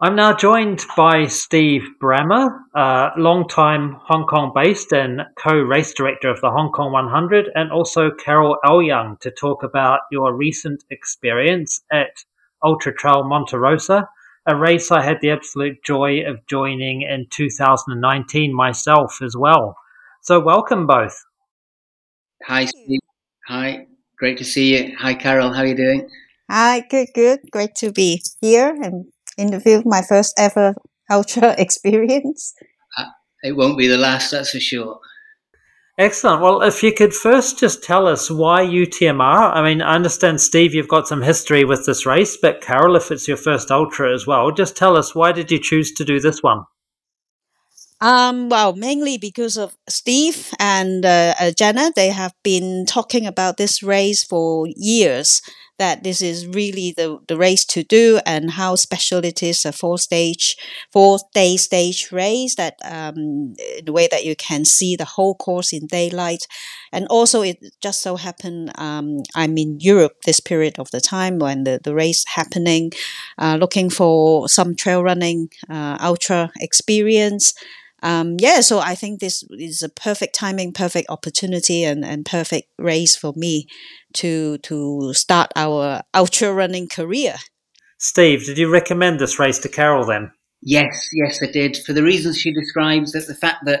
[0.00, 6.42] I'm now joined by Steve Brammer, uh, long-time Hong Kong based and co-race director of
[6.42, 12.24] the Hong Kong 100, and also Carol Young to talk about your recent experience at
[12.62, 14.08] Ultra Trail Monte Rosa
[14.46, 19.78] a race I had the absolute joy of joining in 2019 myself as well.
[20.24, 21.14] So, welcome both.
[22.46, 23.00] Hi, Steve.
[23.46, 24.96] Hi, great to see you.
[24.96, 25.52] Hi, Carol.
[25.52, 26.08] How are you doing?
[26.50, 27.40] Hi, good, good.
[27.52, 29.04] Great to be here and
[29.36, 30.76] interview my first ever
[31.10, 32.54] ultra experience.
[32.96, 33.04] Uh,
[33.42, 34.98] it won't be the last, that's for sure.
[35.98, 36.40] Excellent.
[36.40, 39.54] Well, if you could first just tell us why UTMR.
[39.54, 43.10] I mean, I understand, Steve, you've got some history with this race, but Carol, if
[43.10, 46.18] it's your first ultra as well, just tell us why did you choose to do
[46.18, 46.62] this one?
[48.04, 51.90] Um, well, mainly because of Steve and uh, uh, Jenna.
[51.96, 55.40] They have been talking about this race for years
[55.78, 59.72] that this is really the, the race to do and how special it is a
[59.72, 60.54] four stage,
[60.92, 65.72] four day stage race that um, the way that you can see the whole course
[65.72, 66.46] in daylight.
[66.92, 71.38] And also it just so happened um, I'm in Europe this period of the time
[71.38, 72.92] when the, the race happening,
[73.38, 77.54] uh, looking for some trail running uh, ultra experience
[78.04, 82.68] um, yeah, so I think this is a perfect timing, perfect opportunity, and, and perfect
[82.78, 83.66] race for me
[84.14, 87.36] to to start our ultra running career.
[87.98, 90.30] Steve, did you recommend this race to Carol then?
[90.60, 91.78] Yes, yes, I did.
[91.78, 93.80] For the reasons she describes, that the fact that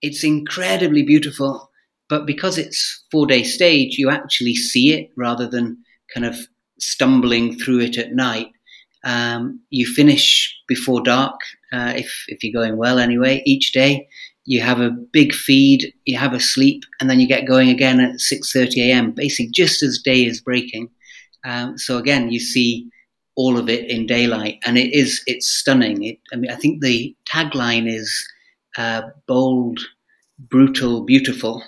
[0.00, 1.68] it's incredibly beautiful,
[2.08, 5.78] but because it's four day stage, you actually see it rather than
[6.14, 6.36] kind of
[6.78, 8.48] stumbling through it at night.
[9.04, 11.38] Um, you finish before dark
[11.72, 13.42] uh, if if you're going well anyway.
[13.44, 14.08] Each day
[14.46, 18.00] you have a big feed, you have a sleep, and then you get going again
[18.00, 19.12] at 6:30 a.m.
[19.12, 20.90] Basically, just as day is breaking.
[21.44, 22.88] Um, so again, you see
[23.36, 26.04] all of it in daylight, and it is it's stunning.
[26.04, 28.26] It, I mean, I think the tagline is
[28.76, 29.80] uh, bold,
[30.38, 31.62] brutal, beautiful,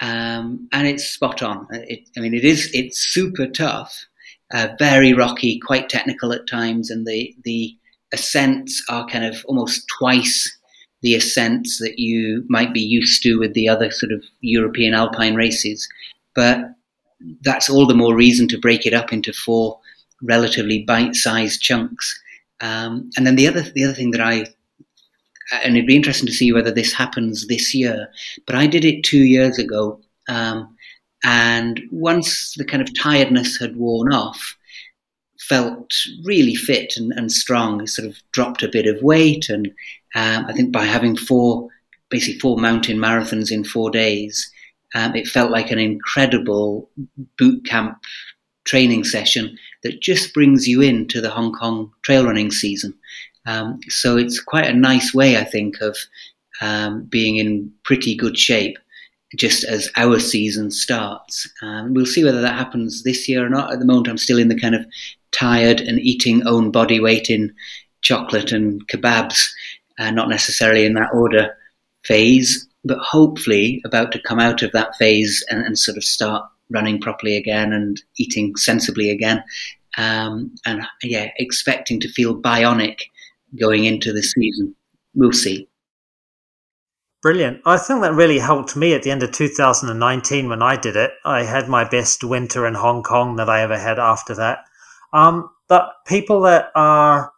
[0.00, 1.66] um, and it's spot on.
[1.70, 4.06] It, I mean, it is it's super tough,
[4.52, 7.76] uh, very rocky, quite technical at times, and the the
[8.12, 10.56] ascents are kind of almost twice
[11.02, 15.34] the ascents that you might be used to with the other sort of European alpine
[15.34, 15.86] races.
[16.34, 16.60] But
[17.42, 19.78] that's all the more reason to break it up into four
[20.22, 22.20] relatively bite-sized chunks.
[22.60, 24.46] Um, and then the other the other thing that I
[25.64, 28.08] and it'd be interesting to see whether this happens this year.
[28.46, 30.76] But I did it two years ago, um,
[31.24, 34.56] and once the kind of tiredness had worn off,
[35.40, 35.92] felt
[36.24, 37.86] really fit and, and strong.
[37.86, 39.68] Sort of dropped a bit of weight, and
[40.14, 41.68] um, I think by having four,
[42.10, 44.50] basically four mountain marathons in four days,
[44.94, 46.90] um, it felt like an incredible
[47.36, 47.98] boot camp
[48.64, 52.94] training session that just brings you into the Hong Kong trail running season.
[53.46, 55.96] Um, so it's quite a nice way, I think, of
[56.60, 58.78] um, being in pretty good shape.
[59.36, 61.48] Just as our season starts.
[61.62, 63.72] Um, we'll see whether that happens this year or not.
[63.72, 64.86] At the moment, I'm still in the kind of
[65.32, 67.54] tired and eating own body weight in
[68.00, 69.48] chocolate and kebabs,
[69.98, 71.54] uh, not necessarily in that order
[72.04, 76.44] phase, but hopefully about to come out of that phase and, and sort of start
[76.70, 79.42] running properly again and eating sensibly again.
[79.96, 83.00] Um, and yeah, expecting to feel bionic
[83.58, 84.74] going into the season.
[85.14, 85.68] We'll see.
[87.20, 87.62] Brilliant.
[87.66, 91.12] I think that really helped me at the end of 2019 when I did it.
[91.24, 94.60] I had my best winter in Hong Kong that I ever had after that.
[95.12, 97.32] Um, but people that are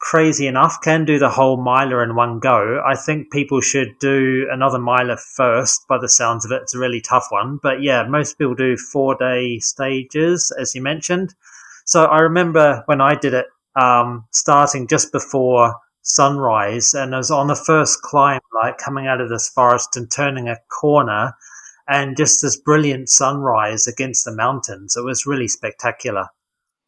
[0.00, 2.82] crazy enough can do the whole miler in one go.
[2.84, 6.62] I think people should do another miler first by the sounds of it.
[6.62, 7.60] It's a really tough one.
[7.62, 11.34] But yeah, most people do four day stages, as you mentioned.
[11.86, 13.46] So I remember when I did it,
[13.76, 18.40] um, starting just before sunrise and I was on the first climb,
[18.72, 21.32] coming out of this forest and turning a corner
[21.88, 24.96] and just this brilliant sunrise against the mountains.
[24.96, 26.28] It was really spectacular.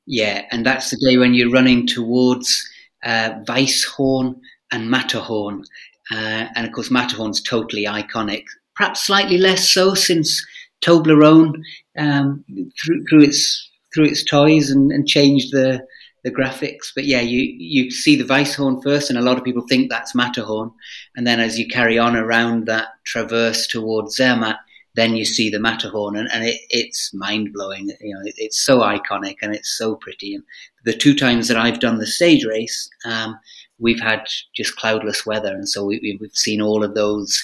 [0.06, 2.68] Yeah, and that's the day when you're running towards
[3.04, 4.36] uh, Weisshorn
[4.72, 5.64] and Matterhorn.
[6.10, 8.44] Uh, and of course, Matterhorn's totally iconic.
[8.76, 10.44] Perhaps slightly less so since
[10.82, 11.60] Toblerone
[11.98, 12.44] um,
[12.80, 15.84] threw, threw, its threw its toys and, and changed the
[16.26, 16.90] the graphics.
[16.92, 20.14] But yeah, you you see the Weisshorn first, and a lot of people think that's
[20.14, 20.72] Matterhorn.
[21.14, 24.58] And then as you carry on around that traverse towards Zermatt,
[24.96, 27.92] then you see the Matterhorn, and, and it, it's mind blowing.
[28.00, 30.34] You know, it, it's so iconic and it's so pretty.
[30.34, 30.42] And
[30.84, 33.38] the two times that I've done the stage race, um,
[33.78, 37.40] we've had just cloudless weather, and so we, have seen all of those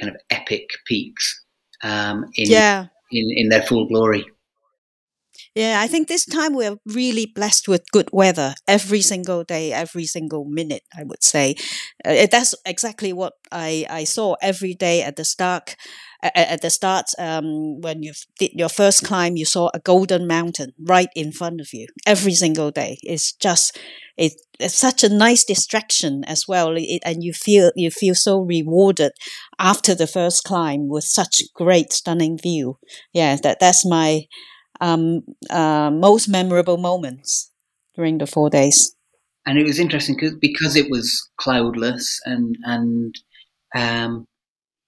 [0.00, 1.44] kind of epic peaks
[1.82, 2.86] um, in, yeah.
[3.10, 4.24] in in their full glory.
[5.54, 10.06] Yeah, I think this time we're really blessed with good weather every single day, every
[10.06, 11.56] single minute, I would say.
[12.02, 15.76] Uh, that's exactly what I, I saw every day at the start.
[16.22, 20.70] At, the start, um, when you did your first climb, you saw a golden mountain
[20.80, 22.98] right in front of you every single day.
[23.02, 23.76] It's just
[24.16, 28.38] it, it's such a nice distraction as well, it, and you feel you feel so
[28.38, 29.10] rewarded
[29.58, 32.78] after the first climb with such great, stunning view.
[33.12, 34.22] Yeah, that that's my
[34.82, 37.50] um, uh, most memorable moments
[37.94, 38.94] during the four days.
[39.46, 43.14] And it was interesting because because it was cloudless and and
[43.74, 44.26] um,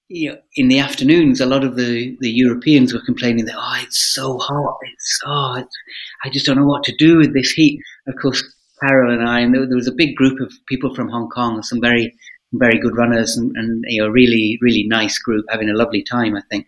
[0.08, 3.80] you know, in the afternoons, a lot of the, the Europeans were complaining that oh,
[3.82, 4.76] it's so hot.
[4.82, 5.76] It's oh, it's,
[6.24, 7.80] I just don't know what to do with this heat.
[8.06, 8.42] Of course,
[8.80, 11.62] Carol and I, and there, there was a big group of people from Hong Kong,
[11.62, 12.14] some very
[12.52, 16.36] very good runners, and, and you know, really really nice group, having a lovely time.
[16.36, 16.66] I think.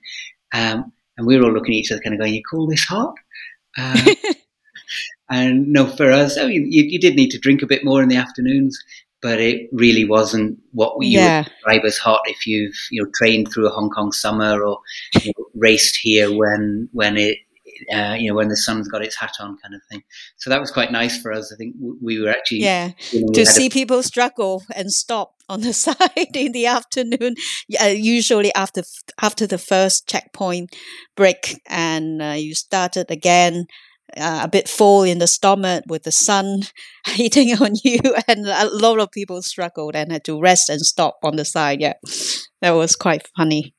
[0.55, 2.85] Um, and we were all looking at each other, kind of going, "You call this
[2.85, 3.15] hot?"
[3.79, 4.15] Uh,
[5.31, 8.03] and no, for us, I mean, you, you, did need to drink a bit more
[8.03, 8.79] in the afternoons,
[9.21, 11.39] but it really wasn't what we yeah.
[11.39, 14.79] would describe as hot if you've you know trained through a Hong Kong summer or
[15.23, 17.39] you know, raced here when when it
[17.95, 20.03] uh, you know, when the sun's got its hat on, kind of thing.
[20.37, 21.53] So that was quite nice for us.
[21.53, 25.35] I think we were actually yeah you know, to see a- people struggle and stop
[25.49, 27.35] on the side in the afternoon.
[27.83, 28.83] Uh, usually after
[29.21, 30.75] after the first checkpoint
[31.17, 33.67] break, and uh, you started again.
[34.17, 36.63] Uh, a bit full in the stomach with the sun
[37.07, 41.19] hitting on you, and a lot of people struggled and had to rest and stop
[41.25, 41.81] on the side.
[41.81, 41.95] Yeah,
[42.63, 43.75] that was quite funny.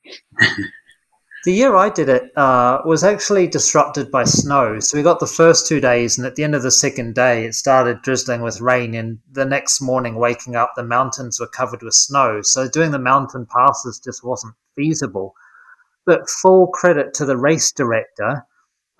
[1.48, 4.80] The year I did it uh, was actually disrupted by snow.
[4.80, 7.46] So we got the first two days, and at the end of the second day,
[7.46, 8.94] it started drizzling with rain.
[8.94, 12.42] And the next morning, waking up, the mountains were covered with snow.
[12.42, 15.34] So doing the mountain passes just wasn't feasible.
[16.04, 18.44] But full credit to the race director.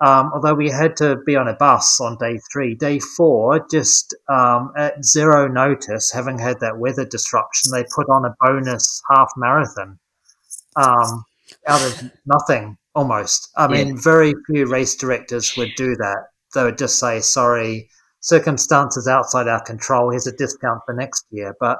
[0.01, 4.15] Um, although we had to be on a bus on day three, day four, just
[4.27, 9.31] um, at zero notice, having had that weather disruption, they put on a bonus half
[9.37, 9.99] marathon.
[10.75, 11.25] Um,
[11.67, 13.49] out of nothing almost.
[13.57, 14.01] I mean, yeah.
[14.03, 16.27] very few race directors would do that.
[16.53, 17.89] They would just say, sorry,
[18.21, 20.11] circumstances outside our control.
[20.11, 21.55] Here's a discount for next year.
[21.59, 21.79] But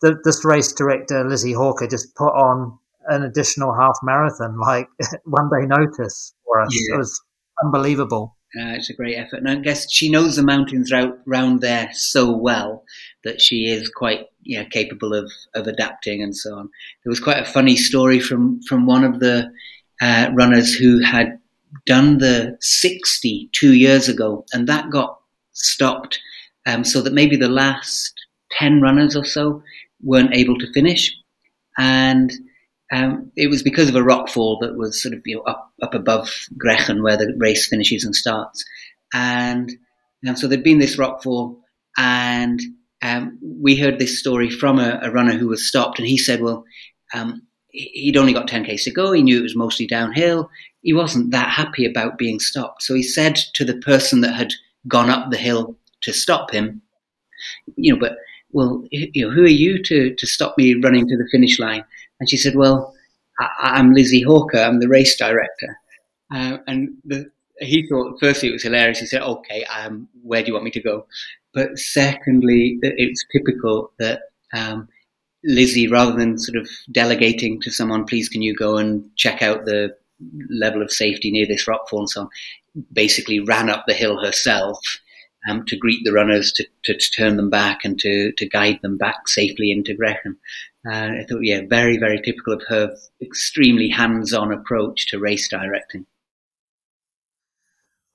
[0.00, 4.88] the, this race director, Lizzie Hawker, just put on an additional half marathon, like
[5.24, 6.70] one day notice for us.
[6.72, 6.94] Yeah.
[6.94, 7.20] It was
[7.62, 8.36] unbelievable.
[8.56, 9.38] Uh, it's a great effort.
[9.38, 12.84] And I guess she knows the mountains around there so well
[13.24, 16.70] that she is quite you know, capable of, of adapting and so on.
[17.02, 19.50] There was quite a funny story from, from one of the
[20.00, 21.38] uh, runners who had
[21.86, 25.18] done the 60 two years ago, and that got
[25.52, 26.20] stopped
[26.66, 28.12] um, so that maybe the last
[28.52, 29.62] 10 runners or so
[30.02, 31.12] weren't able to finish.
[31.78, 32.32] And
[32.92, 35.72] um, it was because of a rock fall that was sort of you know, up,
[35.82, 36.30] up above
[36.62, 38.64] Grächen where the race finishes and starts.
[39.12, 39.70] And,
[40.24, 41.60] and so there'd been this rock fall,
[41.96, 42.60] and
[43.02, 46.40] um, we heard this story from a, a, runner who was stopped, and he said,
[46.40, 46.64] "Well,
[47.12, 47.42] um,
[47.74, 49.12] he'd only got 10Ks to go.
[49.12, 50.48] He knew it was mostly downhill.
[50.82, 52.82] He wasn't that happy about being stopped.
[52.82, 54.52] So he said to the person that had
[54.86, 56.82] gone up the hill to stop him,
[57.76, 58.16] you know, but,
[58.52, 61.84] well, you know, who are you to, to stop me running to the finish line?
[62.24, 62.94] And she said, well,
[63.38, 64.56] I, am Lizzie Hawker.
[64.56, 65.78] I'm the race director.
[66.34, 69.00] Uh, and the, he thought, firstly, it was hilarious.
[69.00, 71.06] He said, okay, um, where do you want me to go?
[71.52, 74.22] But secondly, it's typical that
[74.54, 74.88] um,
[75.44, 79.66] Lizzie, rather than sort of delegating to someone, please can you go and check out
[79.66, 79.94] the
[80.48, 82.28] level of safety near this rockfall and so on,
[82.90, 84.78] basically ran up the hill herself
[85.46, 88.78] um, to greet the runners, to, to, to, turn them back and to, to guide
[88.80, 90.36] them back safely into Grächen.
[90.86, 96.06] Uh, I thought, yeah, very, very typical of her extremely hands-on approach to race directing.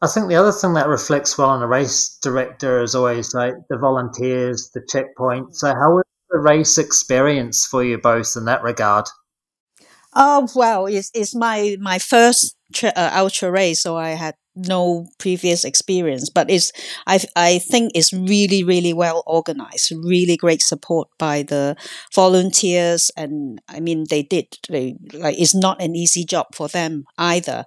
[0.01, 3.55] I think the other thing that reflects well on a race director is always like
[3.69, 5.55] the volunteers, the checkpoints.
[5.55, 9.07] So, how was the race experience for you both in that regard?
[10.15, 14.35] Oh well, it's, it's my my first tra- uh, ultra race, so I had
[14.67, 16.29] no previous experience.
[16.29, 16.71] But it's
[17.07, 21.75] I I think it's really really well organized, really great support by the
[22.13, 27.05] volunteers, and I mean they did they like it's not an easy job for them
[27.17, 27.65] either.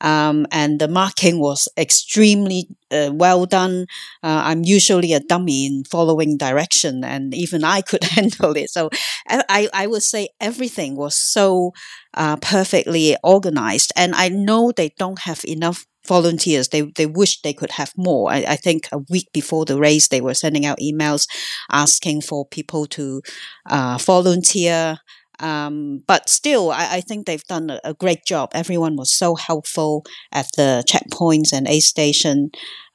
[0.00, 3.86] Um, and the marking was extremely uh, well done.
[4.22, 8.70] Uh, I'm usually a dummy in following direction, and even I could handle it.
[8.70, 8.90] So
[9.28, 11.72] I, I would say everything was so
[12.14, 13.92] uh, perfectly organized.
[13.96, 16.68] And I know they don't have enough volunteers.
[16.68, 18.30] They they wish they could have more.
[18.32, 21.26] I, I think a week before the race, they were sending out emails
[21.70, 23.22] asking for people to
[23.66, 24.98] uh, volunteer.
[25.40, 28.50] Um, but still, I, I, think they've done a, a, great job.
[28.52, 32.50] Everyone was so helpful at the checkpoints and aid station.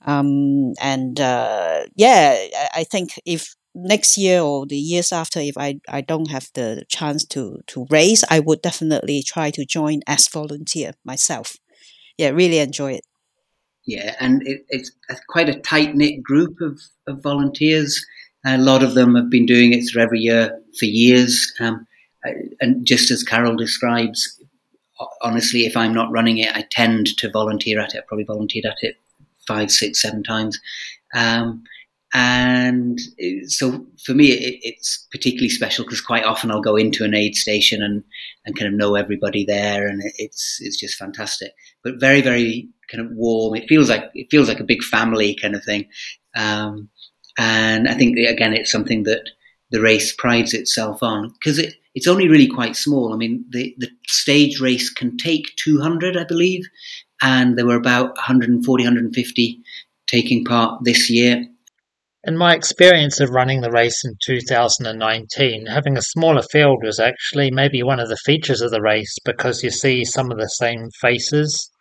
[0.05, 5.57] Um, and uh, yeah, I, I, think if next year or the years after, if
[5.57, 10.01] I, I don't have the chance to, to race, I would definitely try to join
[10.05, 11.57] as volunteer myself.
[12.19, 13.05] Yeah, really enjoy it.
[13.87, 14.91] Yeah, and it, it's
[15.29, 18.05] quite a tight knit group of, of volunteers.
[18.45, 21.51] A lot of them have been doing it through every year for years.
[21.59, 21.87] Um,
[22.59, 24.41] and just as Carol describes,
[25.21, 27.99] honestly, if I'm not running it, I tend to volunteer at it.
[27.99, 28.97] I probably volunteered at it
[29.47, 30.59] five, six, seven times.
[31.13, 31.63] Um,
[32.13, 32.99] and
[33.47, 37.35] so for me, it, it's particularly special because quite often I'll go into an aid
[37.35, 38.03] station and,
[38.45, 41.51] and kind of know everybody there, and it's it's just fantastic.
[41.83, 43.55] But very, very kind of warm.
[43.55, 45.87] It feels like it feels like a big family kind of thing.
[46.37, 46.89] Um,
[47.37, 49.29] and I think again, it's something that
[49.71, 53.13] the race prides itself on because it, it's only really quite small.
[53.13, 56.63] I mean, the, the stage race can take 200, I believe,
[57.21, 59.61] and there were about 140, 150
[60.05, 61.45] taking part this year.
[62.25, 67.49] In my experience of running the race in 2019, having a smaller field was actually
[67.49, 70.89] maybe one of the features of the race because you see some of the same
[70.99, 71.71] faces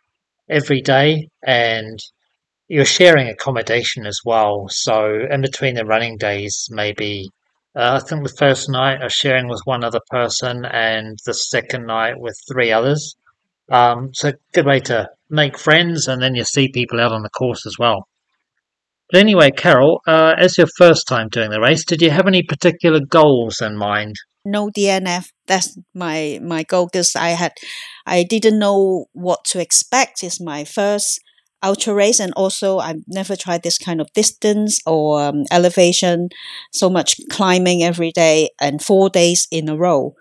[0.49, 1.99] every day and
[2.69, 4.67] you're sharing accommodation as well.
[4.69, 7.31] So, in between the running days, maybe
[7.77, 11.87] uh, I think the first night I sharing with one other person, and the second
[11.87, 13.17] night with three others.
[13.71, 17.31] Um, so good way to make friends, and then you see people out on the
[17.31, 18.07] course as well.
[19.11, 22.43] But anyway, Carol, uh, as your first time doing the race, did you have any
[22.43, 24.17] particular goals in mind?
[24.45, 25.29] No DNF.
[25.47, 27.53] That's my my goal because I had,
[28.07, 30.23] I didn't know what to expect.
[30.23, 31.21] It's my first
[31.65, 36.29] ultra race and also I've never tried this kind of distance or um, elevation,
[36.73, 40.15] so much climbing every day and four days in a row.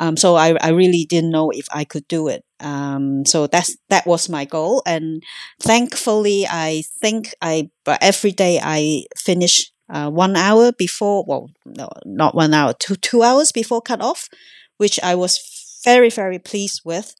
[0.00, 2.44] Um, so I, I really didn't know if I could do it.
[2.60, 5.22] Um, so that's that was my goal, and
[5.60, 7.70] thankfully, I think I
[8.00, 11.24] every day I finish uh, one hour before.
[11.26, 14.28] Well, no, not one hour, two two hours before cut off,
[14.76, 15.38] which I was
[15.84, 17.14] very very pleased with.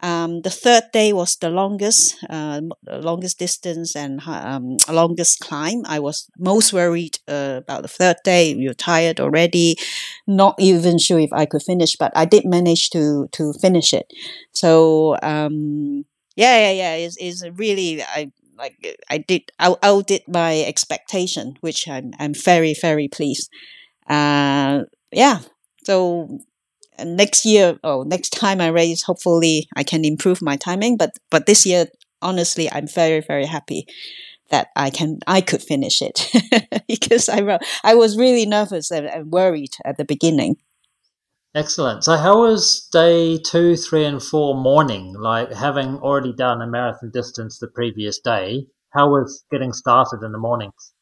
[0.00, 5.82] Um, the third day was the longest, uh, longest distance and um, longest climb.
[5.86, 8.54] I was most worried uh, about the third day.
[8.54, 9.76] You're tired already,
[10.26, 14.06] not even sure if I could finish, but I did manage to to finish it.
[14.52, 16.04] So um,
[16.36, 16.94] yeah, yeah, yeah.
[16.94, 18.76] It's, it's really I like
[19.10, 23.50] I did I outdid my expectation, which I'm I'm very very pleased.
[24.08, 25.40] Uh, yeah.
[25.84, 26.38] So
[27.04, 30.96] next year or next time I race, hopefully I can improve my timing.
[30.96, 31.86] But but this year,
[32.22, 33.86] honestly, I'm very very happy
[34.50, 36.30] that I can I could finish it
[36.88, 40.56] because I I was really nervous and, and worried at the beginning.
[41.54, 42.04] Excellent.
[42.04, 45.14] So, how was day two, three, and four morning?
[45.18, 50.32] Like having already done a marathon distance the previous day, how was getting started in
[50.32, 50.92] the mornings?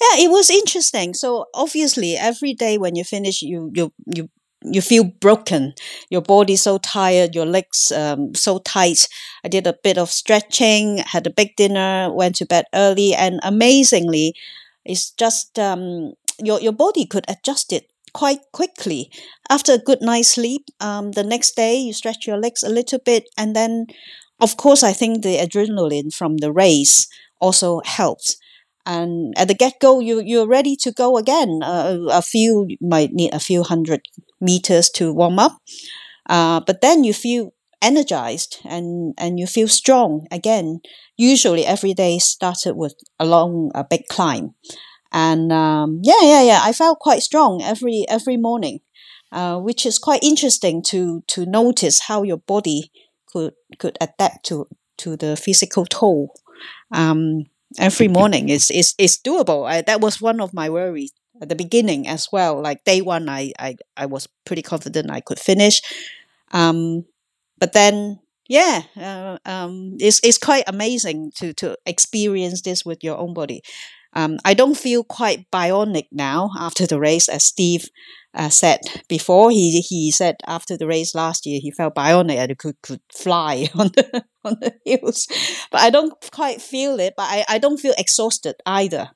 [0.00, 1.12] Yeah, it was interesting.
[1.12, 4.30] So obviously, every day when you finish, you you you
[4.72, 5.74] you feel broken.
[6.10, 9.08] Your body's so tired, your legs um, so tight.
[9.44, 13.40] I did a bit of stretching, had a big dinner, went to bed early, and
[13.42, 14.34] amazingly,
[14.84, 16.12] it's just um,
[16.42, 19.10] your your body could adjust it quite quickly.
[19.50, 22.98] After a good night's sleep, um, the next day you stretch your legs a little
[22.98, 23.86] bit, and then,
[24.40, 27.08] of course, I think the adrenaline from the race
[27.40, 28.36] also helps
[28.86, 33.12] and at the get go you you're ready to go again uh, a few might
[33.12, 34.00] need a few hundred
[34.40, 35.58] meters to warm up.
[36.28, 40.80] Uh, but then you feel energized and and you feel strong again
[41.18, 44.54] usually every day started with a long a big climb.
[45.12, 48.80] And um, yeah yeah yeah i felt quite strong every every morning
[49.32, 52.90] uh, which is quite interesting to to notice how your body
[53.26, 54.68] could could adapt to
[54.98, 56.34] to the physical toll.
[56.92, 57.44] Um,
[57.78, 59.68] every morning is is is doable.
[59.68, 62.60] I, that was one of my worries at the beginning as well.
[62.60, 65.82] Like day one, I I, I was pretty confident I could finish,
[66.52, 67.04] um,
[67.58, 73.18] but then yeah, uh, um, it's it's quite amazing to to experience this with your
[73.18, 73.62] own body.
[74.14, 77.86] Um, I don't feel quite bionic now after the race, as Steve
[78.34, 79.50] uh, said before.
[79.50, 83.68] He he said after the race last year he felt bionic and could could fly
[83.74, 85.26] on the on the hills.
[85.70, 87.14] But I don't quite feel it.
[87.16, 89.10] But I, I don't feel exhausted either.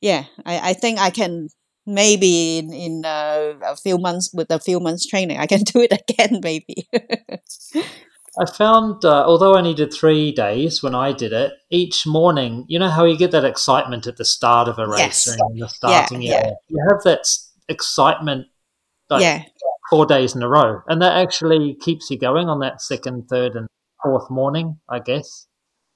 [0.00, 1.48] Yeah, I, I think I can
[1.86, 5.80] maybe in in uh, a few months with a few months training I can do
[5.80, 6.88] it again maybe.
[8.38, 12.78] I found, uh, although I needed three days when I did it, each morning, you
[12.78, 15.26] know how you get that excitement at the start of a race Yes.
[15.26, 16.50] and the starting Yeah, yeah.
[16.68, 17.28] You have that
[17.68, 18.46] excitement
[19.08, 19.44] like yeah.
[19.90, 20.82] four days in a row.
[20.86, 23.66] And that actually keeps you going on that second, third, and
[24.02, 25.48] fourth morning, I guess.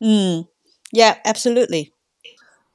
[0.02, 0.48] Mm.
[0.92, 1.92] Yeah, absolutely.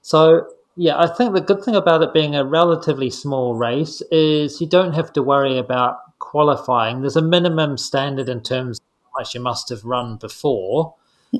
[0.01, 0.47] So,
[0.79, 4.67] yeah, I think the good thing about it being a relatively small race is you
[4.67, 7.01] don't have to worry about qualifying.
[7.01, 10.95] There's a minimum standard in terms of how much you must have run before,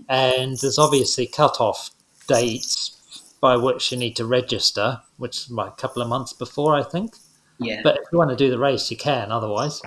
[0.10, 1.92] and there's obviously cut-off
[2.28, 6.76] dates by which you need to register, which is like a couple of months before,
[6.76, 7.16] I think.
[7.60, 7.80] Yeah.
[7.82, 9.32] But if you want to do the race, you can.
[9.32, 9.82] Otherwise,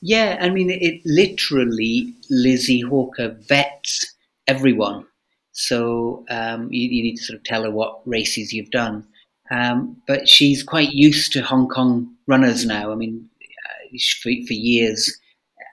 [0.00, 4.14] Yeah, I mean, it literally, Lizzie Hawker vets
[4.46, 5.04] everyone.
[5.54, 9.06] So um, you, you need to sort of tell her what races you've done.
[9.50, 12.92] Um, but she's quite used to Hong Kong runners now.
[12.92, 15.18] I mean, uh, for, for years,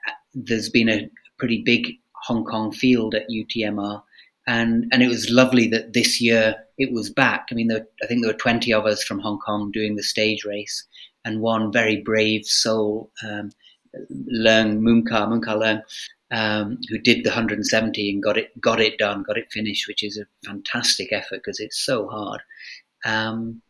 [0.08, 4.02] uh, there's been a pretty big Hong Kong field at UTMR.
[4.46, 7.48] And, and it was lovely that this year it was back.
[7.50, 10.02] I mean, there, I think there were 20 of us from Hong Kong doing the
[10.02, 10.84] stage race,
[11.24, 13.50] and one very brave soul, um,
[14.32, 15.82] Leung Moonka, Moonka Leung,
[16.32, 20.02] um, who did the 170 and got it got it done, got it finished, which
[20.02, 22.40] is a fantastic effort because it's so hard.
[23.04, 23.60] Um,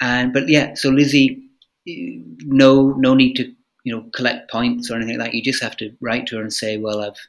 [0.00, 1.42] and but yeah, so Lizzie,
[1.86, 3.52] no no need to
[3.84, 5.34] you know collect points or anything like that.
[5.34, 7.20] You just have to write to her and say, well, I've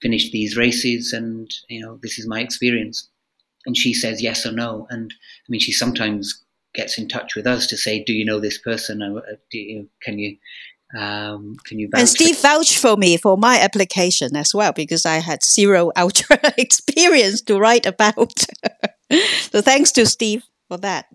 [0.00, 3.08] finished these races, and you know this is my experience.
[3.66, 4.86] And she says yes or no.
[4.90, 8.38] And I mean, she sometimes gets in touch with us to say, do you know
[8.38, 9.02] this person?
[9.02, 10.36] Or, uh, do you, can you
[10.94, 14.72] um, can you vouch And for Steve vouched for me for my application as well
[14.72, 18.32] because I had zero ultra experience to write about.
[19.50, 21.06] so thanks to Steve for that.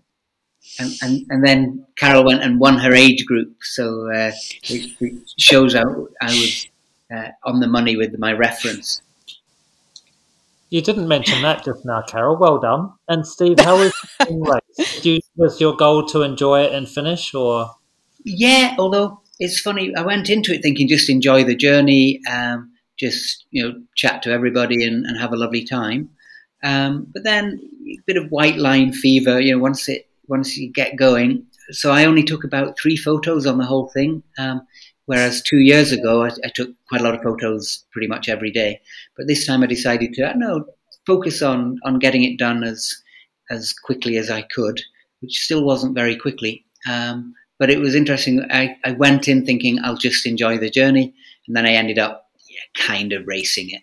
[0.78, 4.32] and, and and then Carol went and won her age group, so uh,
[4.64, 6.66] it, it shows I, I was
[7.12, 9.02] uh, on the money with my reference.
[10.70, 12.36] you didn't mention that just now, Carol.
[12.36, 12.92] Well done.
[13.08, 15.02] And Steve, how was the race?
[15.02, 17.70] Do you, was your goal to enjoy it and finish, or
[18.24, 23.44] Yeah, although it's funny, I went into it thinking just enjoy the journey, um, just
[23.50, 26.08] you know chat to everybody and, and have a lovely time.
[26.62, 30.70] Um, but then a bit of white line fever, you know, once it once you
[30.72, 31.44] get going.
[31.70, 34.22] So I only took about three photos on the whole thing.
[34.38, 34.62] Um,
[35.06, 38.52] whereas two years ago, I, I took quite a lot of photos pretty much every
[38.52, 38.80] day.
[39.16, 40.64] But this time I decided to, know,
[41.04, 42.94] focus on, on getting it done as,
[43.50, 44.80] as quickly as I could,
[45.20, 46.64] which still wasn't very quickly.
[46.88, 48.44] Um, but it was interesting.
[48.50, 51.14] I, I went in thinking I'll just enjoy the journey.
[51.46, 53.82] And then I ended up yeah, kind of racing it.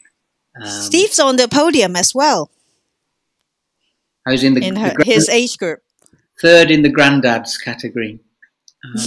[0.62, 2.52] Um, Steve's on the podium as well
[4.28, 5.80] I was in the, in the her, grand- his age group.
[6.42, 8.20] third in the granddads category.
[8.84, 8.96] Um,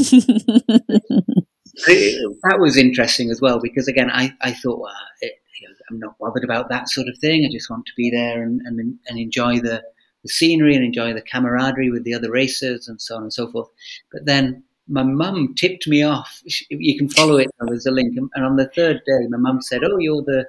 [1.86, 5.74] it- that was interesting as well because again, I, I thought, well, it, you know,
[5.90, 7.44] I'm not bothered about that sort of thing.
[7.44, 9.82] I just want to be there and, and, and enjoy the,
[10.22, 13.50] the scenery and enjoy the camaraderie with the other racers and so on and so
[13.50, 13.68] forth.
[14.12, 16.42] But then my mum tipped me off.
[16.70, 17.50] You can follow it.
[17.60, 18.16] There's a link.
[18.34, 20.46] And on the third day, my mum said, "Oh, you're the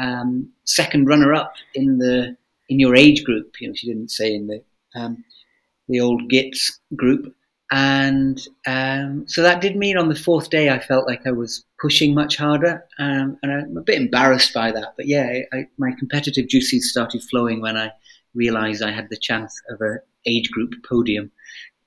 [0.00, 2.36] um, second runner-up in the
[2.68, 4.62] in your age group." You know, she didn't say in the
[4.94, 5.24] um,
[5.88, 7.34] the old Gits group.
[7.74, 11.64] And um, so that did mean on the fourth day, I felt like I was
[11.80, 14.92] pushing much harder, um, and I'm a bit embarrassed by that.
[14.94, 17.90] But yeah, I, my competitive juices started flowing when I
[18.34, 21.30] realised I had the chance of a age group podium.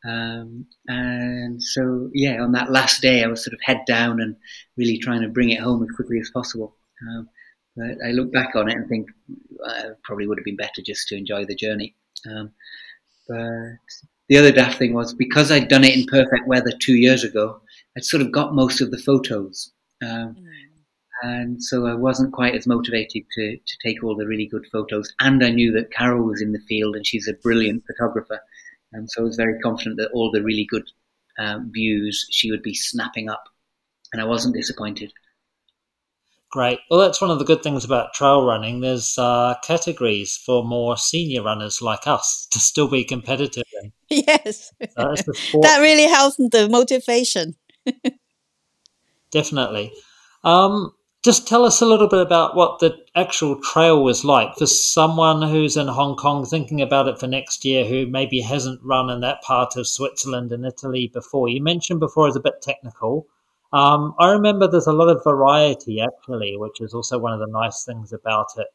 [0.08, 4.36] Um, and so, yeah, on that last day, I was sort of head down and
[4.78, 6.76] really trying to bring it home as quickly as possible.
[7.02, 7.30] Um,
[7.76, 9.10] but I look back on it and think
[9.66, 11.96] uh, probably would have been better just to enjoy the journey.
[12.30, 12.52] Um,
[13.28, 13.80] but
[14.30, 17.62] the other daft thing was because I'd done it in perfect weather two years ago,
[17.98, 19.72] I'd sort of got most of the photos.
[20.04, 20.46] Um, mm.
[21.24, 25.14] And so I wasn't quite as motivated to, to take all the really good photos.
[25.20, 28.40] And I knew that Carol was in the field and she's a brilliant photographer.
[28.92, 30.90] And so I was very confident that all the really good
[31.38, 33.46] um, views she would be snapping up.
[34.14, 35.12] And I wasn't disappointed.
[36.56, 36.80] Great.
[36.90, 38.80] Well, that's one of the good things about trail running.
[38.80, 43.64] There's uh, categories for more senior runners like us to still be competitive.
[43.82, 43.92] In.
[44.10, 44.72] Yes.
[44.96, 45.16] Uh,
[45.62, 47.56] that really helps the motivation.
[49.32, 49.92] Definitely.
[50.46, 50.94] Um,
[51.26, 55.42] just tell us a little bit about what the actual trail was like for someone
[55.42, 59.22] who's in Hong Kong thinking about it for next year who maybe hasn't run in
[59.22, 61.50] that part of Switzerland and Italy before.
[61.50, 63.26] You mentioned before it's a bit technical.
[63.74, 67.52] Um, I remember there's a lot of variety actually, which is also one of the
[67.52, 68.68] nice things about it.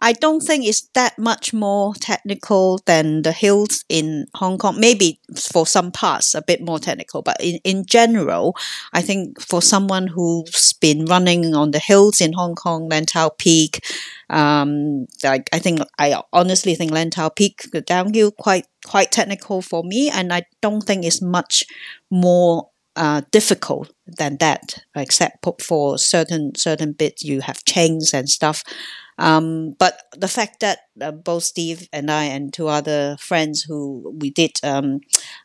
[0.00, 4.78] I don't think it's that much more technical than the hills in Hong Kong.
[4.78, 8.56] Maybe for some parts a bit more technical, but in, in general,
[8.92, 13.84] I think for someone who's been running on the hills in Hong Kong, Lantau Peak,
[14.30, 19.82] um, I, I think I honestly think Lantau Peak, the downhill, quite quite technical for
[19.82, 21.64] me, and I don't think it's much
[22.10, 28.62] more uh, difficult than that, except for certain certain bits you have chains and stuff.
[29.18, 34.14] Um, but the fact that uh, both Steve and I and two other friends who
[34.20, 35.00] we did um,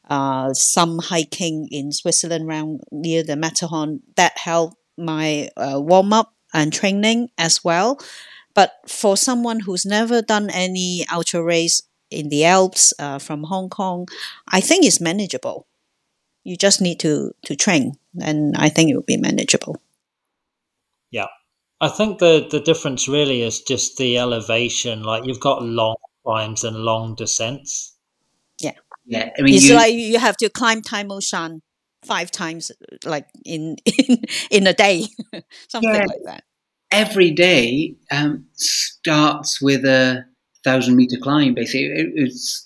[0.09, 6.33] uh, some hiking in Switzerland around near the Matterhorn, that helped my uh, warm up
[6.53, 7.99] and training as well.
[8.53, 13.69] But for someone who's never done any ultra race in the Alps uh, from Hong
[13.69, 14.07] Kong,
[14.47, 15.65] I think it's manageable.
[16.43, 19.81] You just need to to train, and I think it will be manageable.
[21.11, 21.27] Yeah,
[21.83, 25.03] I think the the difference really is just the elevation.
[25.03, 27.97] Like you've got long climbs and long descents.
[28.61, 28.71] Yeah,
[29.05, 29.31] yeah.
[29.37, 31.61] I mean, it's you, like you have to climb Tai Mo Shan
[32.05, 32.71] five times,
[33.03, 33.75] like in
[34.07, 35.07] in in a day,
[35.67, 36.05] something yeah.
[36.05, 36.43] like that.
[36.89, 40.23] Every day um, starts with a
[40.63, 41.53] thousand meter climb.
[41.53, 42.65] Basically, it, it's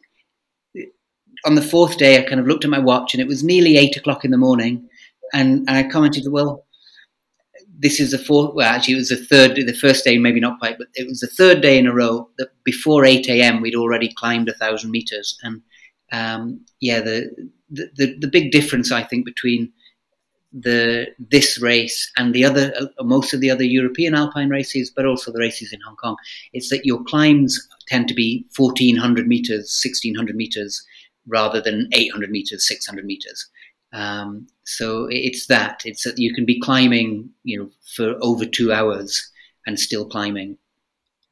[1.44, 2.20] on the fourth day.
[2.20, 4.38] I kind of looked at my watch, and it was nearly eight o'clock in the
[4.38, 4.88] morning,
[5.34, 6.67] and, and I commented, "Well,
[7.80, 8.56] this is the fourth.
[8.56, 9.56] Well, actually, it was the third.
[9.56, 12.30] The first day, maybe not quite, but it was the third day in a row
[12.38, 13.62] that before eight a.m.
[13.62, 15.38] we'd already climbed a thousand meters.
[15.44, 15.62] And
[16.12, 19.72] um, yeah, the, the the big difference I think between
[20.54, 25.06] the this race and the other uh, most of the other European alpine races, but
[25.06, 26.16] also the races in Hong Kong,
[26.54, 30.84] is that your climbs tend to be fourteen hundred meters, sixteen hundred meters,
[31.28, 33.46] rather than eight hundred meters, six hundred meters.
[33.94, 38.74] Um, so it's that it's that you can be climbing, you know, for over two
[38.74, 39.32] hours
[39.66, 40.58] and still climbing.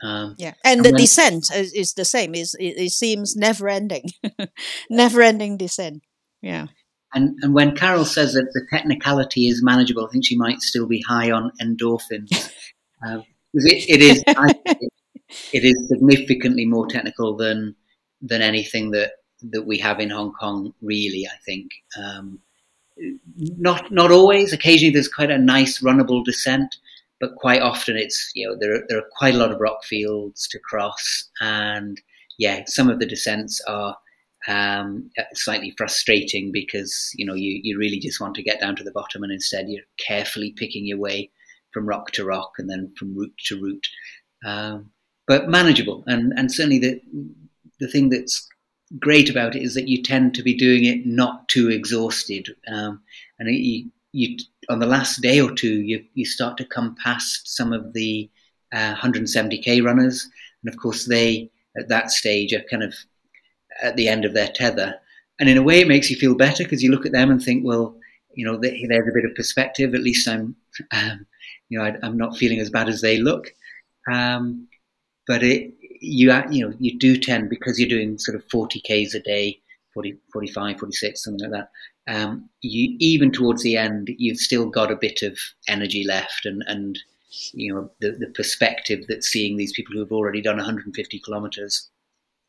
[0.01, 2.33] Um, yeah, and, and the then, descent is, is, the same.
[2.33, 4.05] Is it, it, seems never ending,
[4.89, 6.03] never ending descent.
[6.41, 6.67] Yeah.
[7.13, 10.87] And and when Carol says that the technicality is manageable, I think she might still
[10.87, 12.51] be high on endorphins.
[13.05, 13.23] um,
[13.53, 14.23] it, it is
[15.51, 17.75] it is significantly more technical than
[18.21, 19.11] than anything that
[19.41, 20.73] that we have in Hong Kong.
[20.81, 21.71] Really, I think.
[22.01, 22.39] Um,
[23.37, 24.53] not not always.
[24.53, 26.75] Occasionally, there's quite a nice runnable descent,
[27.19, 30.47] but quite often it's you know there there are quite a lot of rock fields
[30.49, 32.01] to cross, and
[32.37, 33.97] yeah, some of the descents are
[34.47, 38.83] um, slightly frustrating because you know you you really just want to get down to
[38.83, 41.29] the bottom, and instead you're carefully picking your way
[41.73, 43.85] from rock to rock and then from root to root,
[44.45, 44.89] um,
[45.27, 46.03] but manageable.
[46.07, 47.01] And and certainly the
[47.79, 48.47] the thing that's
[48.99, 53.01] great about it is that you tend to be doing it not too exhausted, um,
[53.39, 54.37] and you, you
[54.69, 58.29] on the last day or two you you start to come past some of the
[58.73, 60.29] uh, 170k runners,
[60.63, 62.93] and of course they at that stage are kind of
[63.81, 64.95] at the end of their tether,
[65.39, 67.41] and in a way it makes you feel better because you look at them and
[67.41, 67.97] think, well,
[68.35, 69.93] you know, they, there's a bit of perspective.
[69.93, 70.55] At least I'm,
[70.91, 71.25] um,
[71.69, 73.53] you know, I, am not feeling as bad as they look.
[74.11, 74.67] Um,
[75.27, 75.73] but it,
[76.05, 79.59] you you know you do tend because you're doing sort of 40 k's a day
[79.93, 81.69] 40 45 46 something like that.
[82.07, 85.37] Um, you even towards the end you've still got a bit of
[85.67, 86.99] energy left and and
[87.53, 91.89] you know the, the perspective that seeing these people who have already done 150 kilometers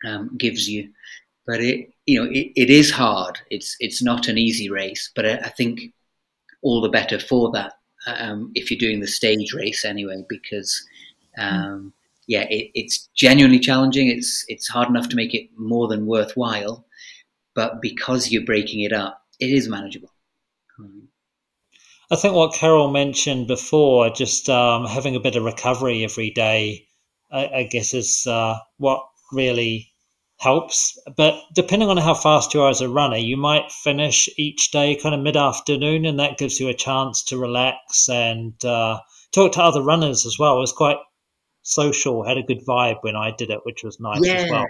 [0.07, 0.91] um, gives you.
[1.47, 3.39] But it you know it, it is hard.
[3.51, 5.93] It's it's not an easy race but I, I think
[6.63, 7.75] all the better for that
[8.07, 10.87] um, if you're doing the stage race anyway, because
[11.39, 11.93] um,
[12.27, 14.09] yeah, it, it's genuinely challenging.
[14.09, 16.87] It's it's hard enough to make it more than worthwhile,
[17.55, 20.11] but because you're breaking it up, it is manageable.
[22.09, 26.87] I think what Carol mentioned before, just um, having a bit of recovery every day,
[27.33, 29.91] I, I guess is uh, what really
[30.39, 30.97] helps.
[31.16, 34.95] But depending on how fast you are as a runner, you might finish each day
[34.95, 39.01] kind of mid afternoon, and that gives you a chance to relax and uh,
[39.33, 40.59] talk to other runners as well.
[40.59, 40.99] It was quite
[41.67, 44.35] social, had a good vibe when I did it, which was nice yeah.
[44.35, 44.67] as well.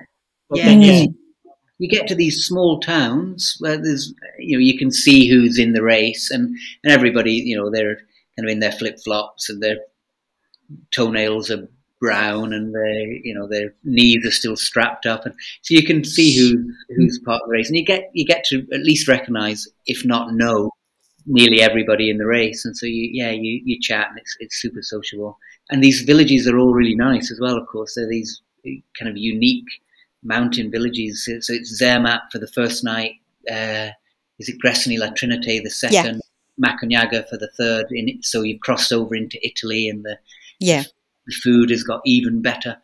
[0.49, 0.92] But yeah, then, yeah.
[0.92, 1.51] Mm-hmm.
[1.78, 5.72] You get to these small towns where there's, you know, you can see who's in
[5.72, 7.97] the race, and, and everybody, you know, they're
[8.36, 9.76] kind of in their flip flops and their
[10.90, 11.68] toenails are
[12.01, 16.05] brown and their you know their knees are still strapped up and so you can
[16.05, 19.09] see who who's part of the race and you get you get to at least
[19.09, 20.70] recognize if not know
[21.26, 22.64] nearly everybody in the race.
[22.64, 25.38] And so you yeah you, you chat and it's, it's super sociable.
[25.70, 27.94] And these villages are all really nice as well of course.
[27.94, 28.40] They're these
[28.98, 29.68] kind of unique
[30.22, 31.24] mountain villages.
[31.24, 33.12] So it's Zermatt for the first night
[33.50, 33.90] uh,
[34.38, 36.68] is it Gressoney La Trinité the second yeah.
[36.68, 40.18] Macugnaga for the third in so you've crossed over into Italy and the
[40.58, 40.84] yeah.
[41.26, 42.76] the food has got even better.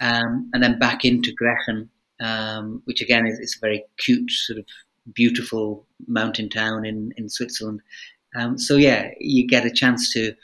[0.00, 1.88] Um, and then back into Grächen,
[2.20, 4.64] um, which again is, is, a very cute, sort of
[5.14, 7.80] beautiful mountain town in, in Switzerland.
[8.36, 10.34] Um, so yeah, you get a chance to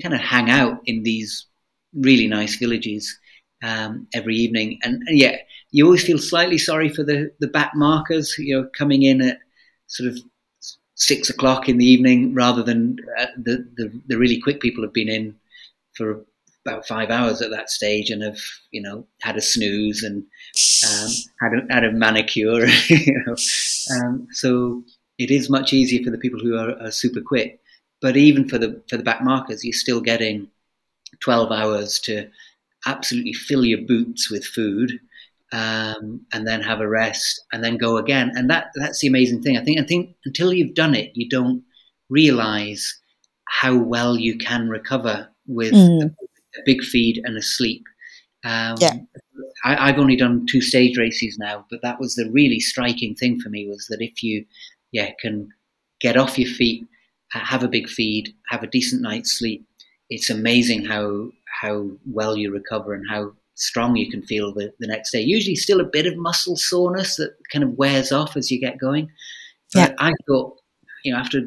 [0.00, 1.46] kind of hang out in these
[1.94, 3.18] really nice villages
[3.62, 4.78] um, every evening.
[4.82, 5.36] And, and, yeah,
[5.70, 9.38] you always feel slightly sorry for the, the back markers, you know, coming in at
[9.86, 10.18] sort of
[10.94, 14.92] six o'clock in the evening rather than uh, the, the, the really quick people have
[14.92, 15.34] been in
[15.94, 16.24] for
[16.64, 18.38] about five hours at that stage and have
[18.70, 20.24] you know had a snooze and
[20.86, 21.10] um,
[21.40, 22.66] had a, had a manicure.
[22.88, 23.36] you know,
[23.96, 24.82] um, so
[25.18, 27.60] it is much easier for the people who are, are, super quick.
[28.00, 30.48] But even for the for the back markers, you're still getting
[31.20, 32.28] twelve hours to
[32.86, 34.98] absolutely fill your boots with food.
[35.54, 39.42] Um, and then have a rest, and then go again, and that that's the amazing
[39.42, 39.58] thing.
[39.58, 41.62] I think I think until you've done it, you don't
[42.08, 42.98] realize
[43.48, 46.10] how well you can recover with mm
[46.56, 47.84] a big feed and a sleep.
[48.44, 48.94] Um, yeah.
[49.64, 53.40] I, have only done two stage races now, but that was the really striking thing
[53.40, 54.44] for me was that if you,
[54.90, 55.48] yeah, can
[56.00, 56.86] get off your feet,
[57.30, 59.64] have a big feed, have a decent night's sleep,
[60.10, 61.30] it's amazing how
[61.60, 65.20] how well you recover and how strong you can feel the, the next day.
[65.20, 68.78] Usually, still a bit of muscle soreness that kind of wears off as you get
[68.78, 69.10] going.
[69.72, 69.94] But yeah.
[69.98, 70.58] I thought,
[71.04, 71.42] you know, after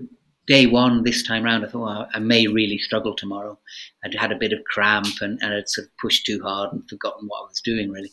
[0.47, 3.57] day one this time round, I thought well, I may really struggle tomorrow.
[4.03, 6.87] I'd had a bit of cramp and, and I'd sort of pushed too hard and
[6.89, 8.11] forgotten what I was doing really.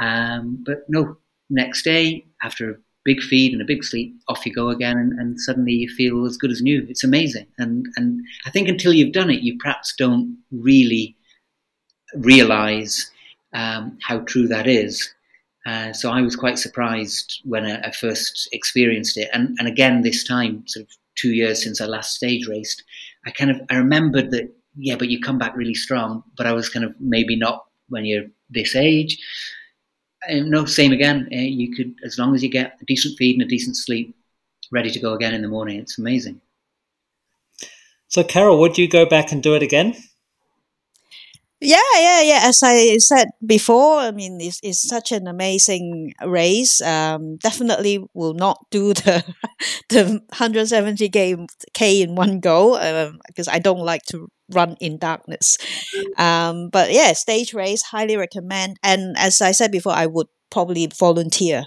[0.00, 1.16] Um, but no,
[1.50, 5.12] next day after a big feed and a big sleep, off you go again, and,
[5.18, 6.86] and, suddenly you feel as good as new.
[6.88, 11.16] It's amazing, and and I think until you've done it, you perhaps don't really
[12.14, 13.10] realize
[13.52, 15.12] um, how true that is.
[15.66, 20.02] Uh, so I was quite surprised when I, I, first experienced it, and and again
[20.02, 20.90] this time, sort of
[21.22, 22.82] two years since I last stage raced,
[23.24, 26.22] I kind of I remembered that yeah, but you come back really strong.
[26.36, 29.18] But I was kind of maybe not when you're this age.
[30.28, 31.28] And no, same again.
[31.32, 34.14] Uh, you could as long as you get a decent feed and a decent sleep,
[34.70, 35.78] ready to go again in the morning.
[35.78, 36.40] It's amazing.
[38.08, 39.96] So, Carol, would you go back and do it again?
[41.64, 42.40] Yeah, yeah, yeah.
[42.42, 46.80] As I said before, I mean, it's, it's such an amazing race.
[46.80, 49.22] Um, definitely will not do the
[49.88, 51.36] the 170 k
[51.72, 55.56] k in one go um, because I don't like to run in darkness.
[56.18, 58.78] Um, but yeah, stage race highly recommend.
[58.82, 61.66] And as I said before, I would probably volunteer.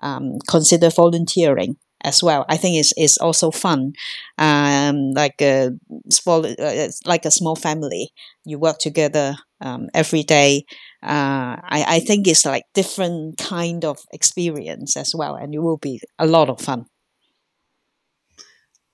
[0.00, 1.76] Um, consider volunteering
[2.06, 2.46] as well.
[2.48, 3.92] I think it's, it's also fun,
[4.38, 5.72] um, like a
[6.10, 8.12] small, uh, like a small family.
[8.44, 10.64] You work together um, every day.
[11.02, 15.78] Uh, I, I think it's like different kind of experience as well, and it will
[15.78, 16.86] be a lot of fun.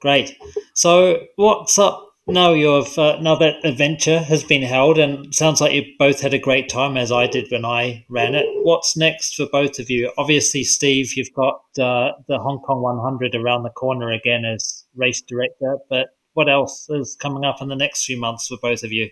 [0.01, 0.37] Great.
[0.75, 5.73] So, what's up now you've uh, now that adventure has been held and sounds like
[5.73, 8.47] you both had a great time as I did when I ran it.
[8.63, 10.13] What's next for both of you?
[10.17, 15.23] Obviously, Steve, you've got uh, the Hong Kong 100 around the corner again as race
[15.23, 18.93] director, but what else is coming up in the next few months for both of
[18.93, 19.11] you?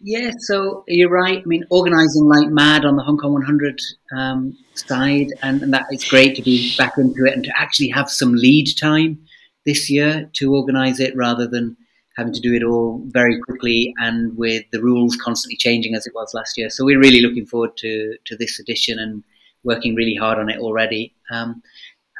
[0.00, 1.38] Yeah, so you're right.
[1.38, 3.80] I mean, organising like mad on the Hong Kong 100
[4.16, 7.88] um, side, and, and that it's great to be back into it and to actually
[7.88, 9.18] have some lead time
[9.68, 11.76] this year to organise it rather than
[12.16, 16.14] having to do it all very quickly and with the rules constantly changing as it
[16.14, 16.70] was last year.
[16.70, 19.22] So we're really looking forward to, to this edition and
[19.64, 21.14] working really hard on it already.
[21.30, 21.62] Um,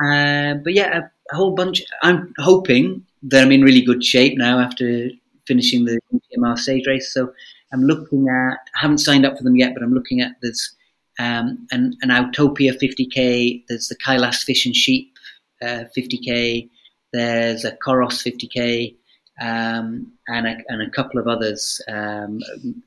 [0.00, 1.00] uh, but yeah,
[1.32, 1.82] a whole bunch.
[2.02, 5.08] I'm hoping that I'm in really good shape now after
[5.46, 7.12] finishing the UTMR stage race.
[7.12, 7.32] So
[7.72, 8.58] I'm looking at.
[8.76, 10.76] I haven't signed up for them yet, but I'm looking at there's
[11.18, 13.64] um, an, an Autopia 50k.
[13.68, 15.12] There's the Kailas Fish and Sheep
[15.60, 16.68] uh, 50k.
[17.12, 18.96] There's a Koros 50k.
[19.40, 21.80] Um, and, a, and a couple of others.
[21.86, 22.40] Um,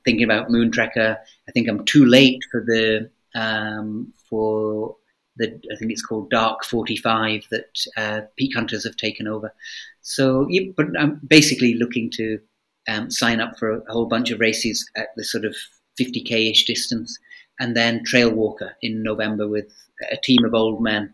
[0.03, 4.97] thinking about Moontrekker, I think I'm too late for the um, for
[5.38, 9.53] the I think it's called Dark 45 that uh, Peak Hunters have taken over.
[10.01, 12.39] So, yeah, but I'm basically looking to
[12.88, 15.55] um, sign up for a, a, whole bunch of races at the sort of
[15.99, 17.17] 50k ish distance,
[17.59, 19.72] and then Trail Walker in November with
[20.11, 21.13] a team of old men.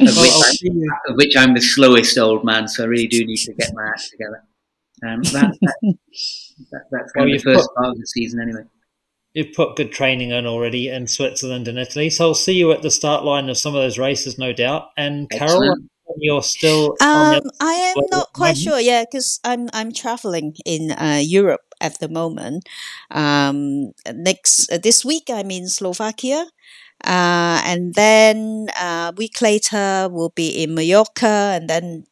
[0.00, 0.32] Of which,
[0.64, 3.72] I'm, of which, I'm, the slowest old man, so I really do need to get
[3.74, 4.44] my act together.
[5.06, 5.98] Um, that, that,
[6.70, 8.62] that, that's kind well, of the first put, part of the season, anyway.
[9.34, 12.82] You've put good training in already in Switzerland and Italy, so I'll see you at
[12.82, 14.90] the start line of some of those races, no doubt.
[14.96, 15.62] And Excellent.
[15.62, 15.76] Carol,
[16.18, 16.96] you're still.
[17.00, 18.80] Um, I am not quite sure.
[18.80, 22.68] Yeah, because I'm I'm traveling in uh, Europe at the moment.
[23.10, 26.46] Um, next uh, this week, I'm in Slovakia.
[27.04, 32.04] Uh, and then a uh, week later, we'll be in Mallorca, and then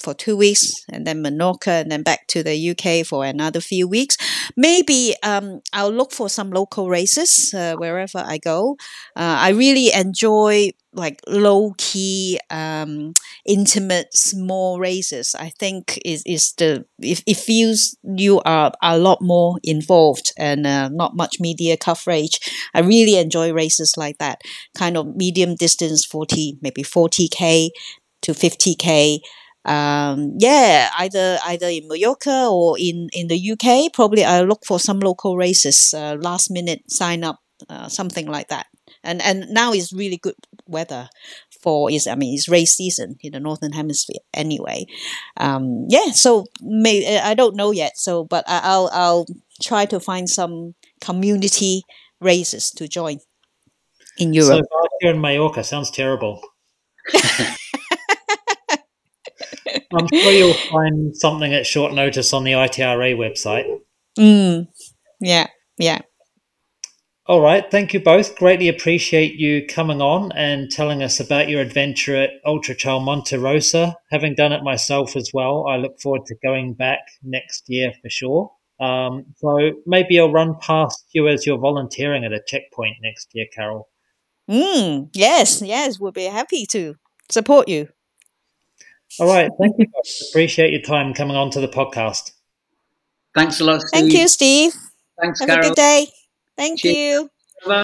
[0.00, 3.88] for two weeks and then Menorca and then back to the UK for another few
[3.88, 4.16] weeks.
[4.56, 8.76] Maybe um, I'll look for some local races uh, wherever I go.
[9.14, 13.12] Uh, I really enjoy like low key, um,
[13.44, 15.34] intimate, small races.
[15.38, 20.66] I think is is the it, it feels you are a lot more involved and
[20.66, 22.38] uh, not much media coverage.
[22.74, 24.40] I really enjoy races like that,
[24.76, 27.70] kind of medium distance, forty maybe forty k
[28.22, 29.20] to fifty k
[29.66, 33.92] um, yeah, either either in Mallorca or in, in the UK.
[33.92, 38.48] Probably I'll look for some local races, uh, last minute sign up, uh, something like
[38.48, 38.66] that.
[39.02, 40.36] And and now is really good
[40.68, 41.08] weather
[41.62, 44.86] for is I mean it's race season in the northern hemisphere anyway.
[45.36, 47.98] Um, yeah, so may, I don't know yet.
[47.98, 49.26] So but I'll I'll
[49.60, 51.82] try to find some community
[52.20, 53.18] races to join
[54.16, 54.64] in Europe.
[54.70, 56.40] So here in Mallorca sounds terrible.
[59.92, 63.66] I'm sure you'll find something at short notice on the ITRA website.
[64.18, 64.68] Mm,
[65.20, 65.46] yeah,
[65.78, 66.00] yeah.
[67.28, 67.68] All right.
[67.68, 68.36] Thank you both.
[68.36, 73.36] Greatly appreciate you coming on and telling us about your adventure at Ultra Trail Monte
[73.36, 73.96] Rosa.
[74.12, 78.08] Having done it myself as well, I look forward to going back next year for
[78.08, 78.52] sure.
[78.78, 83.46] Um, so maybe I'll run past you as you're volunteering at a checkpoint next year,
[83.52, 83.88] Carol.
[84.48, 86.94] Mm, yes, yes, we'll be happy to
[87.28, 87.88] support you.
[89.20, 89.50] All right.
[89.60, 89.86] Thank you.
[90.30, 92.32] Appreciate your time coming on to the podcast.
[93.34, 94.00] Thanks a lot, Steve.
[94.00, 94.74] Thank you, Steve.
[95.20, 95.66] Thanks, Have Carol.
[95.66, 96.08] a good day.
[96.56, 96.96] Thank Cheers.
[96.96, 97.30] you.
[97.66, 97.82] Bye.